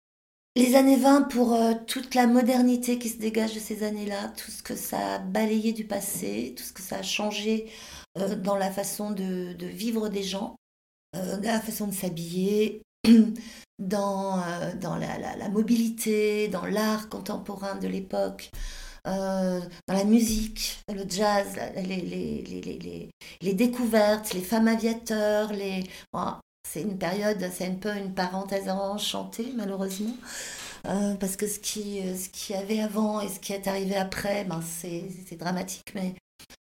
Les 0.57 0.75
années 0.75 0.97
20 0.97 1.29
pour 1.29 1.53
euh, 1.53 1.73
toute 1.87 2.13
la 2.13 2.27
modernité 2.27 2.99
qui 2.99 3.07
se 3.07 3.17
dégage 3.17 3.53
de 3.55 3.59
ces 3.59 3.83
années-là, 3.83 4.33
tout 4.35 4.51
ce 4.51 4.61
que 4.61 4.75
ça 4.75 5.15
a 5.15 5.17
balayé 5.19 5.71
du 5.71 5.85
passé, 5.85 6.53
tout 6.57 6.63
ce 6.63 6.73
que 6.73 6.81
ça 6.81 6.97
a 6.97 7.03
changé 7.03 7.71
euh, 8.17 8.35
dans 8.35 8.57
la 8.57 8.69
façon 8.69 9.11
de, 9.11 9.55
vivre 9.65 10.09
des 10.09 10.23
gens, 10.23 10.57
euh, 11.15 11.39
la 11.41 11.61
façon 11.61 11.87
de 11.87 11.93
s'habiller, 11.93 12.81
dans, 13.79 14.43
dans 14.81 14.97
la, 14.97 15.49
mobilité, 15.49 16.49
dans 16.49 16.65
l'art 16.65 17.07
contemporain 17.07 17.75
de 17.75 17.87
l'époque. 17.87 18.51
dans 19.05 19.61
la 19.87 20.03
musique, 20.03 20.81
le 20.93 21.05
jazz, 21.07 21.57
les 23.41 23.53
découvertes, 23.53 24.33
les 24.33 24.41
femmes 24.41 24.67
aviateurs, 24.67 25.53
les... 25.53 25.85
C'est 26.67 26.82
une 26.82 26.97
période, 26.97 27.50
c'est 27.52 27.65
un 27.65 27.76
peu 27.76 27.95
une 27.95 28.13
parenthèse 28.13 28.69
enchantée, 28.69 29.52
malheureusement. 29.56 30.15
Euh, 30.88 31.15
parce 31.15 31.36
que 31.36 31.47
ce 31.47 31.60
qui, 31.60 32.02
ce 32.17 32.30
qui 32.30 32.54
avait 32.54 32.82
avant 32.82 33.21
et 33.21 33.28
ce 33.28 33.39
qui 33.39 33.54
est 33.54 33.67
arrivé 33.67 33.95
après, 33.95 34.45
ben 34.45 34.62
c'est 34.62 35.38
dramatique. 35.38 35.91
Mais, 35.93 36.15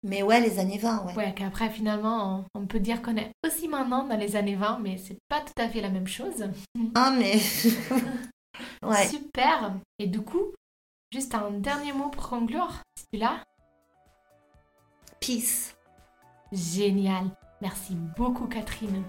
mais 0.04 0.24
ouais, 0.24 0.40
les 0.40 0.60
années 0.60 0.78
20, 0.78 1.06
ouais. 1.06 1.16
Ouais, 1.16 1.34
qu'après, 1.36 1.70
finalement, 1.70 2.46
on, 2.56 2.66
peut 2.66 2.80
dire 2.80 3.02
qu'on 3.02 3.18
est 3.18 3.32
aussi 3.46 3.68
maintenant 3.68 4.06
dans 4.06 4.18
les 4.18 4.36
années 4.36 4.56
20, 4.56 4.80
mais 4.80 4.98
c'est 4.98 5.18
pas 5.28 5.42
tout 5.42 5.62
à 5.62 5.70
fait 5.70 5.82
la 5.82 5.90
même 5.90 6.08
chose. 6.08 6.50
Ah, 6.96 7.14
mais. 7.18 7.34
ouais. 8.84 9.08
Super. 9.08 9.74
Et 10.00 10.08
du 10.08 10.22
coup, 10.22 10.54
juste 11.12 11.36
un 11.36 11.52
dernier 11.52 11.94
mot 11.94 12.10
pour 12.10 12.30
conclure, 12.30 12.82
celui-là. 12.96 13.44
Peace. 15.20 15.76
Génial. 16.52 17.26
Merci 17.62 17.96
beaucoup, 18.16 18.46
Catherine. 18.46 19.04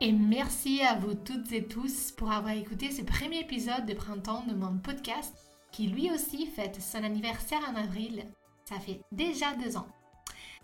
Et 0.00 0.12
merci 0.12 0.80
à 0.82 0.94
vous 0.94 1.14
toutes 1.14 1.50
et 1.50 1.66
tous 1.66 2.12
pour 2.12 2.30
avoir 2.30 2.54
écouté 2.54 2.92
ce 2.92 3.02
premier 3.02 3.40
épisode 3.40 3.84
de 3.84 3.94
printemps 3.94 4.44
de 4.46 4.54
mon 4.54 4.78
podcast 4.78 5.34
qui 5.72 5.88
lui 5.88 6.08
aussi 6.12 6.46
fête 6.46 6.80
son 6.80 7.02
anniversaire 7.02 7.58
en 7.68 7.74
avril. 7.74 8.24
Ça 8.64 8.78
fait 8.78 9.00
déjà 9.10 9.54
deux 9.56 9.76
ans. 9.76 9.88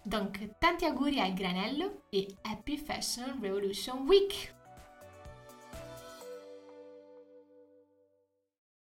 Donc, 0.07 0.39
tanti 0.61 0.87
auguri 0.87 1.19
al 1.19 1.35
granello 1.35 1.87
et 2.13 2.29
Happy 2.45 2.77
Fashion 2.77 3.27
Revolution 3.43 4.03
Week 4.07 4.55